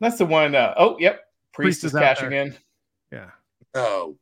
that's 0.00 0.18
the 0.18 0.26
one. 0.26 0.54
Uh, 0.54 0.74
oh, 0.76 0.96
yep, 0.98 1.20
Priest, 1.52 1.80
Priest 1.80 1.84
is, 1.84 1.94
is 1.94 2.00
cashing 2.00 2.30
there. 2.30 2.42
in. 2.46 2.54
Yeah, 3.12 3.30
Oh. 3.74 4.16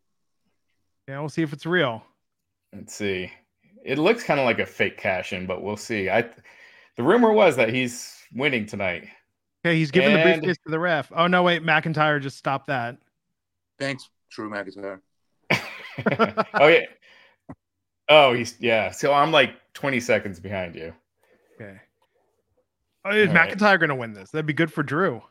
yeah, 1.08 1.18
we'll 1.18 1.28
see 1.28 1.42
if 1.42 1.52
it's 1.52 1.66
real. 1.66 2.02
Let's 2.74 2.94
see. 2.94 3.30
It 3.84 3.98
looks 3.98 4.22
kind 4.22 4.38
of 4.38 4.46
like 4.46 4.58
a 4.60 4.66
fake 4.66 4.98
cash 4.98 5.32
in, 5.32 5.46
but 5.46 5.62
we'll 5.62 5.76
see. 5.76 6.08
I 6.10 6.28
the 6.96 7.02
rumor 7.02 7.32
was 7.32 7.56
that 7.56 7.70
he's 7.70 8.14
winning 8.34 8.66
tonight. 8.66 9.08
Okay, 9.64 9.76
he's 9.76 9.92
giving 9.92 10.14
the 10.14 10.22
briefcase 10.22 10.56
to 10.64 10.70
the 10.70 10.78
ref. 10.78 11.12
Oh 11.14 11.28
no, 11.28 11.42
wait, 11.44 11.62
McIntyre 11.62 12.20
just 12.20 12.36
stopped 12.36 12.66
that. 12.66 12.98
Thanks, 13.78 14.08
Drew 14.30 14.50
McIntyre. 14.50 15.00
oh 16.54 16.66
yeah. 16.66 16.86
Oh, 18.08 18.34
he's 18.34 18.56
yeah. 18.58 18.90
So 18.90 19.12
I'm 19.12 19.30
like 19.30 19.54
20 19.74 20.00
seconds 20.00 20.40
behind 20.40 20.74
you. 20.74 20.92
Okay. 21.54 21.80
Oh, 23.04 23.10
is 23.10 23.28
All 23.28 23.34
right. 23.34 23.56
McIntyre 23.56 23.78
gonna 23.78 23.94
win 23.94 24.12
this? 24.12 24.30
That'd 24.30 24.46
be 24.46 24.52
good 24.52 24.72
for 24.72 24.82
Drew. 24.82 25.22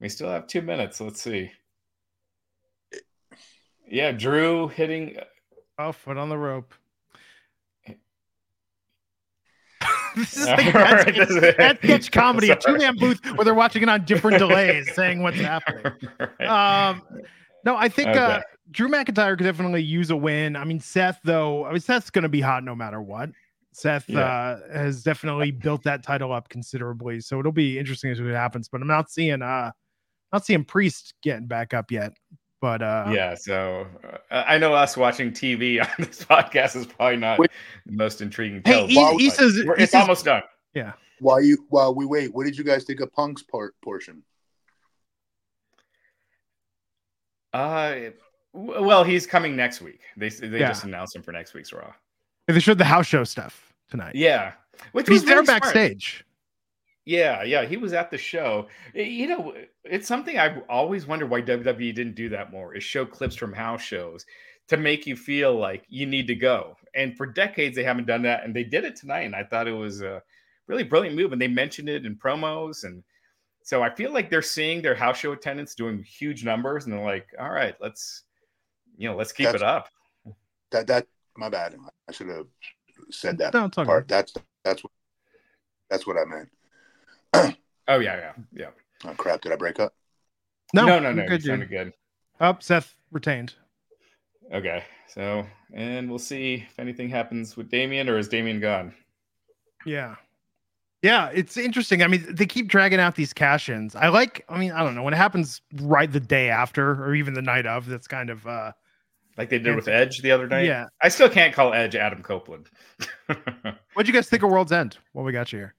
We 0.00 0.08
still 0.08 0.28
have 0.28 0.46
two 0.46 0.62
minutes. 0.62 1.00
Let's 1.00 1.22
see. 1.22 1.50
Yeah, 3.88 4.12
Drew 4.12 4.68
hitting. 4.68 5.16
Uh, 5.18 5.24
oh, 5.78 5.92
foot 5.92 6.16
on 6.16 6.28
the 6.28 6.38
rope. 6.38 6.74
This 10.18 10.36
is 10.36 10.46
like 10.46 10.74
right, 10.74 11.14
that 11.14 11.28
sketch, 11.28 11.56
that 11.58 11.78
sketch 11.78 12.12
comedy, 12.12 12.50
a 12.50 12.56
two-man 12.56 12.96
booth 12.96 13.24
where 13.36 13.44
they're 13.44 13.54
watching 13.54 13.82
it 13.82 13.88
on 13.88 14.04
different 14.04 14.38
delays, 14.46 14.92
saying 14.94 15.22
what's 15.22 15.38
happening. 15.38 15.92
Um, 16.40 17.02
no, 17.64 17.76
I 17.76 17.88
think 17.88 18.08
uh, 18.10 18.40
Drew 18.70 18.88
McIntyre 18.88 19.36
could 19.36 19.44
definitely 19.44 19.82
use 19.82 20.10
a 20.10 20.16
win. 20.16 20.56
I 20.56 20.64
mean, 20.64 20.80
Seth 20.80 21.20
though, 21.24 21.64
I 21.64 21.72
mean, 21.72 21.80
Seth's 21.80 22.10
going 22.10 22.22
to 22.22 22.28
be 22.28 22.40
hot 22.40 22.64
no 22.64 22.74
matter 22.74 23.00
what. 23.00 23.30
Seth 23.72 24.08
Yeah. 24.08 24.20
uh, 24.20 24.60
has 24.72 25.02
definitely 25.02 25.50
built 25.52 25.84
that 25.84 26.02
title 26.02 26.32
up 26.32 26.48
considerably, 26.48 27.20
so 27.20 27.38
it'll 27.38 27.52
be 27.52 27.78
interesting 27.78 28.10
to 28.10 28.16
see 28.16 28.24
what 28.24 28.34
happens. 28.34 28.68
But 28.68 28.80
I'm 28.80 28.88
not 28.88 29.10
seeing, 29.10 29.40
uh, 29.42 29.70
not 30.32 30.44
seeing 30.44 30.64
Priest 30.64 31.14
getting 31.22 31.46
back 31.46 31.74
up 31.74 31.90
yet. 31.90 32.12
But 32.60 32.82
uh, 32.82 33.10
yeah, 33.14 33.34
so 33.36 33.86
uh, 34.30 34.42
I 34.46 34.58
know 34.58 34.74
us 34.74 34.96
watching 34.96 35.30
TV 35.30 35.80
on 35.82 35.88
this 35.98 36.24
podcast 36.24 36.74
is 36.76 36.86
probably 36.86 37.16
not 37.18 37.38
Wait. 37.38 37.50
the 37.86 37.92
most 37.92 38.20
intriguing. 38.20 38.62
Hey, 38.64 38.86
tale, 38.86 39.16
he- 39.18 39.28
but 39.28 39.36
says- 39.36 39.56
it's 39.78 39.92
says- 39.92 40.00
almost 40.00 40.24
done. 40.24 40.42
Yeah. 40.74 40.92
While 41.20 41.40
you 41.40 41.66
while 41.70 41.94
we 41.94 42.04
wait, 42.06 42.32
what 42.34 42.44
did 42.46 42.56
you 42.56 42.62
guys 42.64 42.84
think 42.84 43.00
of 43.00 43.12
Punk's 43.12 43.42
part 43.42 43.74
portion? 43.82 44.22
Uh, 47.52 47.96
well, 48.52 49.04
he's 49.04 49.26
coming 49.26 49.56
next 49.56 49.80
week. 49.80 50.00
They 50.16 50.28
they 50.28 50.60
Yeah. 50.60 50.68
just 50.68 50.84
announced 50.84 51.16
him 51.16 51.22
for 51.22 51.32
next 51.32 51.54
week's 51.54 51.72
Raw. 51.72 51.92
they 52.46 52.60
showed 52.60 52.78
the 52.78 52.84
house 52.84 53.06
show 53.06 53.24
stuff 53.24 53.72
tonight. 53.90 54.14
Yeah, 54.14 54.52
which 54.92 55.08
he's 55.08 55.20
was 55.22 55.24
there 55.24 55.36
really 55.36 55.46
smart. 55.46 55.62
backstage. 55.62 56.24
Yeah, 57.08 57.42
yeah, 57.42 57.64
he 57.64 57.78
was 57.78 57.94
at 57.94 58.10
the 58.10 58.18
show. 58.18 58.68
You 58.92 59.28
know, 59.28 59.50
eh, 59.52 59.64
it's 59.84 60.06
something 60.06 60.38
I've 60.38 60.60
always 60.68 61.06
wondered 61.06 61.30
why 61.30 61.40
WWE 61.40 61.94
didn't 61.94 62.16
do 62.16 62.28
that 62.28 62.50
more 62.52 62.74
is 62.74 62.84
show 62.84 63.06
clips 63.06 63.34
from 63.34 63.54
house 63.54 63.80
shows 63.80 64.26
to 64.66 64.76
make 64.76 65.06
you 65.06 65.16
feel 65.16 65.54
like 65.58 65.84
you 65.88 66.04
need 66.04 66.26
to 66.26 66.34
go. 66.34 66.76
And 66.94 67.16
for 67.16 67.24
decades 67.24 67.76
they 67.76 67.82
haven't 67.82 68.06
done 68.06 68.20
that, 68.24 68.44
and 68.44 68.54
they 68.54 68.62
did 68.62 68.84
it 68.84 68.94
tonight. 68.94 69.20
And 69.22 69.34
I 69.34 69.42
thought 69.42 69.66
it 69.66 69.72
was 69.72 70.02
a 70.02 70.22
really 70.66 70.84
brilliant 70.84 71.16
move. 71.16 71.32
And 71.32 71.40
they 71.40 71.48
mentioned 71.48 71.88
it 71.88 72.04
in 72.04 72.14
promos, 72.14 72.84
and 72.84 73.02
so 73.62 73.82
I 73.82 73.88
feel 73.88 74.12
like 74.12 74.28
they're 74.28 74.42
seeing 74.42 74.82
their 74.82 74.94
house 74.94 75.16
show 75.16 75.32
attendance 75.32 75.74
doing 75.74 76.02
huge 76.02 76.44
numbers, 76.44 76.84
and 76.84 76.92
they're 76.92 77.02
like, 77.02 77.28
"All 77.40 77.50
right, 77.50 77.74
let's, 77.80 78.24
you 78.98 79.08
know, 79.08 79.16
let's 79.16 79.32
keep 79.32 79.46
That's- 79.46 79.62
it 79.62 79.66
up." 79.66 79.88
That 80.72 80.86
that 80.88 81.06
my 81.38 81.48
bad. 81.48 81.74
I 82.06 82.12
should 82.12 82.28
have 82.28 82.48
said 83.10 83.38
that 83.38 83.54
No, 83.54 83.64
it's 83.64 83.78
all 83.78 83.86
part. 83.86 84.08
good. 84.08 84.14
That's 84.14 84.34
that's 84.62 84.84
what 84.84 84.92
that's 85.88 86.06
what 86.06 86.18
I 86.18 86.26
meant. 86.26 86.50
Oh 87.34 87.98
yeah, 88.00 88.16
yeah, 88.16 88.32
yeah. 88.52 88.66
Oh, 89.04 89.14
crap! 89.16 89.40
Did 89.40 89.52
I 89.52 89.56
break 89.56 89.80
up? 89.80 89.94
No, 90.74 90.86
no, 90.86 90.98
no, 91.00 91.12
no. 91.12 91.22
Good, 91.22 91.32
you 91.32 91.38
dude. 91.38 91.44
sounded 91.46 91.70
good. 91.70 91.92
Up, 92.40 92.62
Seth 92.62 92.94
retained. 93.10 93.54
Okay, 94.52 94.82
so 95.06 95.46
and 95.74 96.08
we'll 96.08 96.18
see 96.18 96.66
if 96.68 96.78
anything 96.78 97.08
happens 97.08 97.56
with 97.56 97.70
Damian 97.70 98.08
or 98.08 98.18
is 98.18 98.28
Damian 98.28 98.60
gone? 98.60 98.94
Yeah. 99.86 100.16
Yeah, 101.02 101.30
it's 101.32 101.56
interesting. 101.56 102.02
I 102.02 102.08
mean, 102.08 102.26
they 102.28 102.44
keep 102.46 102.66
dragging 102.66 102.98
out 102.98 103.14
these 103.14 103.32
cash 103.32 103.68
ins. 103.68 103.94
I 103.94 104.08
like, 104.08 104.44
I 104.48 104.58
mean, 104.58 104.72
I 104.72 104.82
don't 104.82 104.96
know, 104.96 105.04
when 105.04 105.14
it 105.14 105.18
happens 105.18 105.60
right 105.82 106.10
the 106.10 106.18
day 106.18 106.48
after 106.48 106.90
or 107.04 107.14
even 107.14 107.34
the 107.34 107.42
night 107.42 107.66
of, 107.66 107.86
that's 107.86 108.08
kind 108.08 108.30
of, 108.30 108.44
uh, 108.48 108.72
Like 109.36 109.48
they 109.48 109.60
did 109.60 109.76
with 109.76 109.86
Edge 109.86 110.18
the 110.22 110.32
other 110.32 110.48
night. 110.48 110.66
yeah. 110.66 110.86
I 111.00 111.08
still 111.08 111.28
can't 111.30 111.54
call 111.54 111.72
Edge 111.72 111.94
Adam 111.94 112.20
Copeland. 112.22 112.68
What'd 113.94 114.08
you 114.08 114.12
guys 114.12 114.28
think 114.28 114.42
of 114.42 114.50
World's 114.50 114.72
End? 114.72 114.98
What 115.12 115.24
we 115.24 115.30
got 115.30 115.52
you 115.52 115.60
here? 115.60 115.74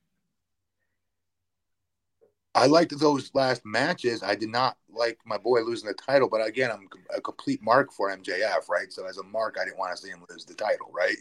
I 2.55 2.65
liked 2.65 2.97
those 2.99 3.31
last 3.33 3.61
matches. 3.65 4.23
I 4.23 4.35
did 4.35 4.49
not 4.49 4.77
like 4.91 5.19
my 5.25 5.37
boy 5.37 5.61
losing 5.61 5.87
the 5.87 5.93
title, 5.93 6.27
but 6.27 6.45
again, 6.45 6.71
I'm 6.71 6.87
a 7.15 7.21
complete 7.21 7.61
mark 7.61 7.91
for 7.93 8.09
MJF, 8.09 8.67
right? 8.69 8.91
So 8.91 9.05
as 9.05 9.17
a 9.17 9.23
mark, 9.23 9.57
I 9.59 9.65
didn't 9.65 9.77
want 9.77 9.95
to 9.95 10.01
see 10.01 10.09
him 10.09 10.23
lose 10.29 10.45
the 10.45 10.55
title, 10.55 10.91
right? 10.91 11.17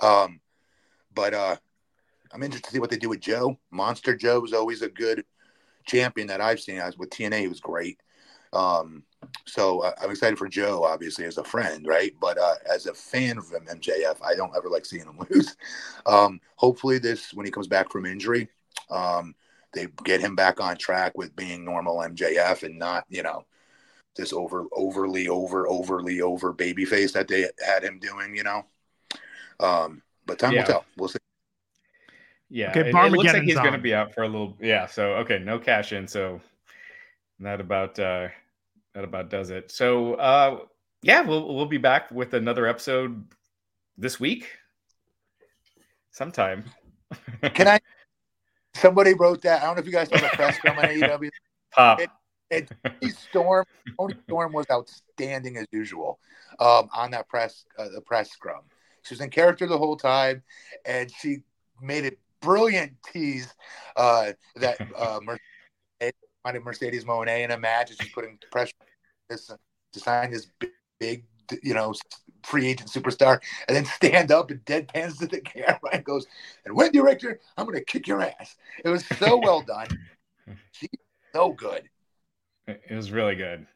Um, 0.00 0.40
but 1.14 1.34
uh, 1.34 1.56
I'm 2.32 2.42
interested 2.42 2.68
to 2.68 2.72
see 2.72 2.78
what 2.78 2.90
they 2.90 2.96
do 2.96 3.08
with 3.08 3.20
Joe. 3.20 3.58
Monster 3.70 4.16
Joe 4.16 4.40
was 4.40 4.52
always 4.52 4.82
a 4.82 4.88
good 4.88 5.24
champion 5.84 6.28
that 6.28 6.40
I've 6.40 6.60
seen. 6.60 6.78
As 6.78 6.96
with 6.96 7.10
TNA, 7.10 7.40
he 7.40 7.48
was 7.48 7.60
great. 7.60 7.98
Um, 8.52 9.02
so 9.46 9.80
uh, 9.80 9.92
I'm 10.00 10.10
excited 10.10 10.38
for 10.38 10.48
Joe, 10.48 10.84
obviously 10.84 11.24
as 11.24 11.38
a 11.38 11.44
friend, 11.44 11.86
right? 11.86 12.14
But 12.20 12.38
uh, 12.38 12.54
as 12.72 12.86
a 12.86 12.94
fan 12.94 13.38
of 13.38 13.46
MJF, 13.46 14.16
I 14.24 14.34
don't 14.34 14.54
ever 14.56 14.68
like 14.68 14.86
seeing 14.86 15.04
him 15.04 15.18
lose. 15.30 15.56
Um, 16.06 16.40
hopefully, 16.56 16.98
this 16.98 17.32
when 17.34 17.46
he 17.46 17.52
comes 17.52 17.66
back 17.66 17.90
from 17.90 18.06
injury. 18.06 18.48
Um, 18.90 19.34
they 19.74 19.88
get 20.04 20.20
him 20.20 20.34
back 20.34 20.60
on 20.60 20.76
track 20.76 21.16
with 21.16 21.34
being 21.34 21.64
normal 21.64 21.98
MJF 21.98 22.62
and 22.62 22.78
not, 22.78 23.04
you 23.08 23.22
know, 23.22 23.44
this 24.16 24.32
over 24.32 24.64
overly 24.72 25.28
over 25.28 25.66
overly 25.66 26.20
over 26.20 26.52
baby 26.52 26.84
face 26.84 27.12
that 27.12 27.28
they 27.28 27.48
had 27.64 27.82
him 27.82 27.98
doing, 27.98 28.36
you 28.36 28.42
know. 28.42 28.64
Um, 29.60 30.02
but 30.26 30.38
time 30.38 30.52
Yeah. 30.52 30.60
will 30.60 30.66
tell. 30.66 30.84
We'll 30.96 31.08
see. 31.08 31.18
yeah. 32.50 32.70
Okay, 32.70 32.80
it, 32.80 32.86
it 32.88 32.94
looks 32.94 33.32
like 33.32 33.42
Barmageddon's 33.42 33.46
he's 33.46 33.54
going 33.56 33.72
to 33.72 33.78
be 33.78 33.94
out 33.94 34.12
for 34.14 34.24
a 34.24 34.28
little. 34.28 34.56
Yeah. 34.60 34.86
So 34.86 35.14
okay, 35.16 35.38
no 35.38 35.58
cash 35.58 35.92
in. 35.92 36.06
So 36.06 36.40
that 37.40 37.60
about 37.60 37.98
uh 37.98 38.28
that 38.94 39.04
about 39.04 39.30
does 39.30 39.50
it. 39.50 39.70
So 39.70 40.14
uh 40.14 40.60
yeah, 41.02 41.22
we'll 41.22 41.54
we'll 41.54 41.66
be 41.66 41.78
back 41.78 42.10
with 42.10 42.34
another 42.34 42.66
episode 42.66 43.24
this 43.96 44.20
week, 44.20 44.48
sometime. 46.10 46.64
Can 47.54 47.68
I? 47.68 47.80
Somebody 48.74 49.14
wrote 49.14 49.42
that. 49.42 49.62
I 49.62 49.66
don't 49.66 49.76
know 49.76 49.80
if 49.80 49.86
you 49.86 49.92
guys 49.92 50.08
saw 50.08 50.16
the 50.16 50.30
press 50.32 50.58
from 50.58 50.78
on 50.78 50.84
AEW. 50.84 51.30
Pop. 51.72 52.00
Toni 52.50 53.10
Storm, 53.10 53.64
Toni 53.98 54.14
Storm 54.24 54.52
was 54.52 54.66
outstanding 54.70 55.56
as 55.56 55.66
usual 55.72 56.18
um, 56.60 56.88
on 56.94 57.10
that 57.12 57.28
press 57.28 57.64
uh, 57.78 57.88
the 57.94 58.00
press 58.00 58.30
scrum. 58.30 58.62
She 59.02 59.14
was 59.14 59.20
in 59.20 59.30
character 59.30 59.66
the 59.66 59.78
whole 59.78 59.96
time, 59.96 60.42
and 60.84 61.10
she 61.10 61.38
made 61.80 62.04
a 62.06 62.12
brilliant 62.40 62.92
tease 63.10 63.52
uh, 63.96 64.32
that 64.56 64.78
uh, 64.96 65.20
Mercedes, 66.44 66.64
Mercedes 66.64 67.04
Moné 67.04 67.44
in 67.44 67.50
a 67.50 67.58
match, 67.58 67.90
and 67.90 68.00
she's 68.00 68.12
putting 68.12 68.38
pressure 68.50 68.72
this, 69.28 69.50
to 69.92 70.00
sign 70.00 70.30
this 70.30 70.48
big, 70.58 70.70
big, 71.00 71.24
you 71.62 71.74
know, 71.74 71.94
free 72.44 72.66
agent 72.66 72.88
superstar, 72.90 73.40
and 73.68 73.76
then 73.76 73.84
stand 73.96 74.30
up 74.32 74.50
and 74.50 74.64
deadpans 74.64 75.18
to 75.18 75.26
the 75.26 75.40
camera 75.40 75.78
and 75.92 76.04
goes, 76.04 76.26
"And 76.64 76.76
Wendi 76.76 77.02
Richter, 77.02 77.40
I'm 77.56 77.66
going 77.66 77.78
to 77.78 77.84
kick 77.84 78.06
your 78.06 78.22
ass." 78.22 78.56
It 78.84 78.88
was 78.88 79.04
so 79.18 79.38
well 79.38 79.62
done. 79.66 79.88
She's 80.72 80.90
so 81.32 81.52
good. 81.52 81.88
It 82.66 82.82
it 82.88 82.94
was 82.94 83.10
really 83.10 83.34
good. 83.34 83.66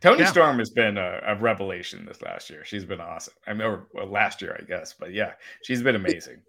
Toni 0.00 0.20
Yeah. 0.20 0.26
Storm 0.30 0.58
has 0.58 0.68
been 0.70 0.98
a, 0.98 1.20
a 1.24 1.34
revelation 1.36 2.04
this 2.04 2.20
last 2.20 2.50
year. 2.50 2.62
She's 2.64 2.84
been 2.84 3.00
awesome. 3.00 3.32
I 3.46 3.54
mean, 3.54 3.62
or 3.62 3.86
well, 3.94 4.06
last 4.06 4.42
year, 4.42 4.54
I 4.60 4.62
guess, 4.64 4.94
but 4.98 5.12
yeah, 5.14 5.32
she's 5.62 5.82
been 5.82 5.96
amazing. 5.96 6.42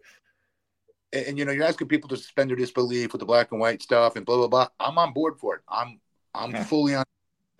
and, 1.13 1.25
and, 1.27 1.37
you 1.39 1.45
know 1.45 1.51
you're 1.53 1.63
asking 1.65 1.87
people 1.87 2.09
to 2.09 2.17
suspend 2.17 2.49
their 2.49 2.57
disbelief 2.57 3.13
with 3.13 3.21
the 3.21 3.25
black 3.25 3.51
and 3.53 3.61
white 3.61 3.81
stuff 3.81 4.17
and 4.17 4.25
blah 4.25 4.35
blah 4.37 4.47
blah 4.47 4.67
i'm 4.79 4.97
on 4.97 5.13
board 5.13 5.37
for 5.39 5.55
it 5.55 5.61
i'm 5.69 5.99
i'm 6.33 6.51
Yeah. 6.51 6.63
fully 6.63 6.95
on 6.95 7.05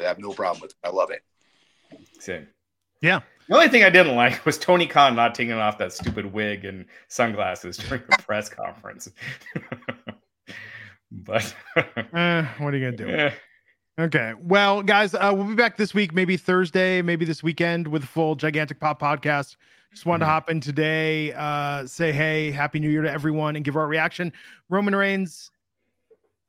i 0.01 0.03
have 0.03 0.19
no 0.19 0.33
problem 0.33 0.61
with 0.61 0.71
it 0.71 0.77
i 0.83 0.89
love 0.89 1.11
it 1.11 1.23
Same. 2.19 2.47
Yeah. 3.01 3.21
The 3.47 3.53
only 3.55 3.67
thing 3.69 3.83
I 3.83 3.89
didn't 3.91 4.15
like 4.15 4.43
was 4.45 4.57
Tony 4.57 4.87
Khan 4.87 5.15
not 5.15 5.35
taking 5.35 5.53
off 5.53 5.77
that 5.77 5.93
stupid 5.93 6.33
wig 6.33 6.65
and 6.65 6.85
sunglasses 7.09 7.77
during 7.77 8.03
the 8.09 8.17
press 8.25 8.49
conference. 8.49 9.09
but 11.11 11.55
Eh, 12.13 12.45
what 12.57 12.73
are 12.73 12.77
you 12.77 12.91
gonna 12.91 12.97
do? 12.97 13.29
Okay. 13.99 14.33
Well, 14.41 14.81
guys, 14.83 15.13
uh, 15.13 15.31
we'll 15.33 15.45
be 15.47 15.55
back 15.55 15.77
this 15.77 15.93
week, 15.93 16.13
maybe 16.13 16.35
Thursday, 16.37 17.01
maybe 17.01 17.23
this 17.23 17.41
weekend 17.43 17.87
with 17.87 18.03
a 18.03 18.07
full 18.07 18.35
Gigantic 18.35 18.79
Pop 18.79 18.99
podcast. 19.01 19.55
Just 19.91 20.05
wanted 20.05 20.19
to 20.19 20.25
Mhm. 20.25 20.29
hop 20.33 20.49
in 20.49 20.59
today, 20.59 21.31
uh, 21.33 21.85
say 21.87 22.11
hey, 22.11 22.51
happy 22.51 22.79
new 22.79 22.89
year 22.89 23.03
to 23.03 23.11
everyone, 23.11 23.55
and 23.55 23.63
give 23.63 23.77
our 23.77 23.87
reaction. 23.87 24.33
Roman 24.69 24.93
Reigns, 24.95 25.51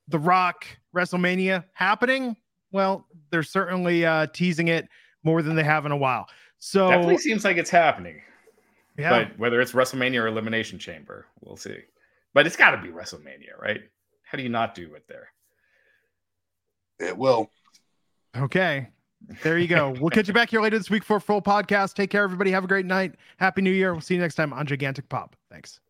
The 0.09 0.19
Rock, 0.19 0.67
WrestleMania 0.95 1.65
happening. 1.73 2.37
Well, 2.73 3.07
they're 3.31 3.45
certainly 3.45 4.05
uh, 4.05 4.27
teasing 4.33 4.67
it 4.69 4.89
more 5.23 5.43
than 5.43 5.55
they 5.55 5.63
have 5.63 5.87
in 5.87 5.93
a 5.93 5.97
while. 5.97 6.29
So, 6.59 6.89
definitely 6.89 7.19
seems 7.19 7.45
like 7.45 7.57
it's 7.57 7.71
happening. 7.71 8.23
yeah, 8.99 9.11
But 9.11 9.39
whether 9.39 9.61
it's 9.61 9.73
WrestleMania 9.73 10.23
or 10.23 10.27
Elimination 10.27 10.79
Chamber, 10.79 11.27
we'll 11.41 11.57
see. 11.57 11.79
But 12.35 12.47
it's 12.47 12.57
got 12.57 12.73
to 12.73 12.83
be 12.83 12.89
WrestleMania, 12.89 13.59
right? 13.61 13.81
How 14.25 14.37
do 14.37 14.43
you 14.43 14.49
not 14.49 14.75
do 14.75 14.95
it 14.95 15.05
there? 15.09 15.29
it 16.99 17.17
will 17.17 17.51
okay. 18.37 18.89
There 19.43 19.59
you 19.59 19.67
go. 19.67 19.95
we'll 19.99 20.11
catch 20.11 20.29
you 20.29 20.35
back 20.35 20.51
here 20.51 20.61
later 20.61 20.79
this 20.79 20.91
week 20.91 21.03
for 21.03 21.17
a 21.17 21.21
full 21.21 21.43
podcast. 21.43 21.95
Take 21.95 22.11
care, 22.11 22.23
everybody. 22.23 22.51
Have 22.51 22.65
a 22.65 22.69
great 22.69 22.87
night. 22.87 23.15
Happy 23.39 23.63
New 23.63 23.71
Year. 23.71 23.93
We'll 23.93 24.03
see 24.03 24.15
you 24.15 24.21
next 24.21 24.35
time 24.35 24.53
on 24.53 24.67
Gigantic 24.67 25.09
Pop. 25.09 25.35
Thanks. 25.51 25.81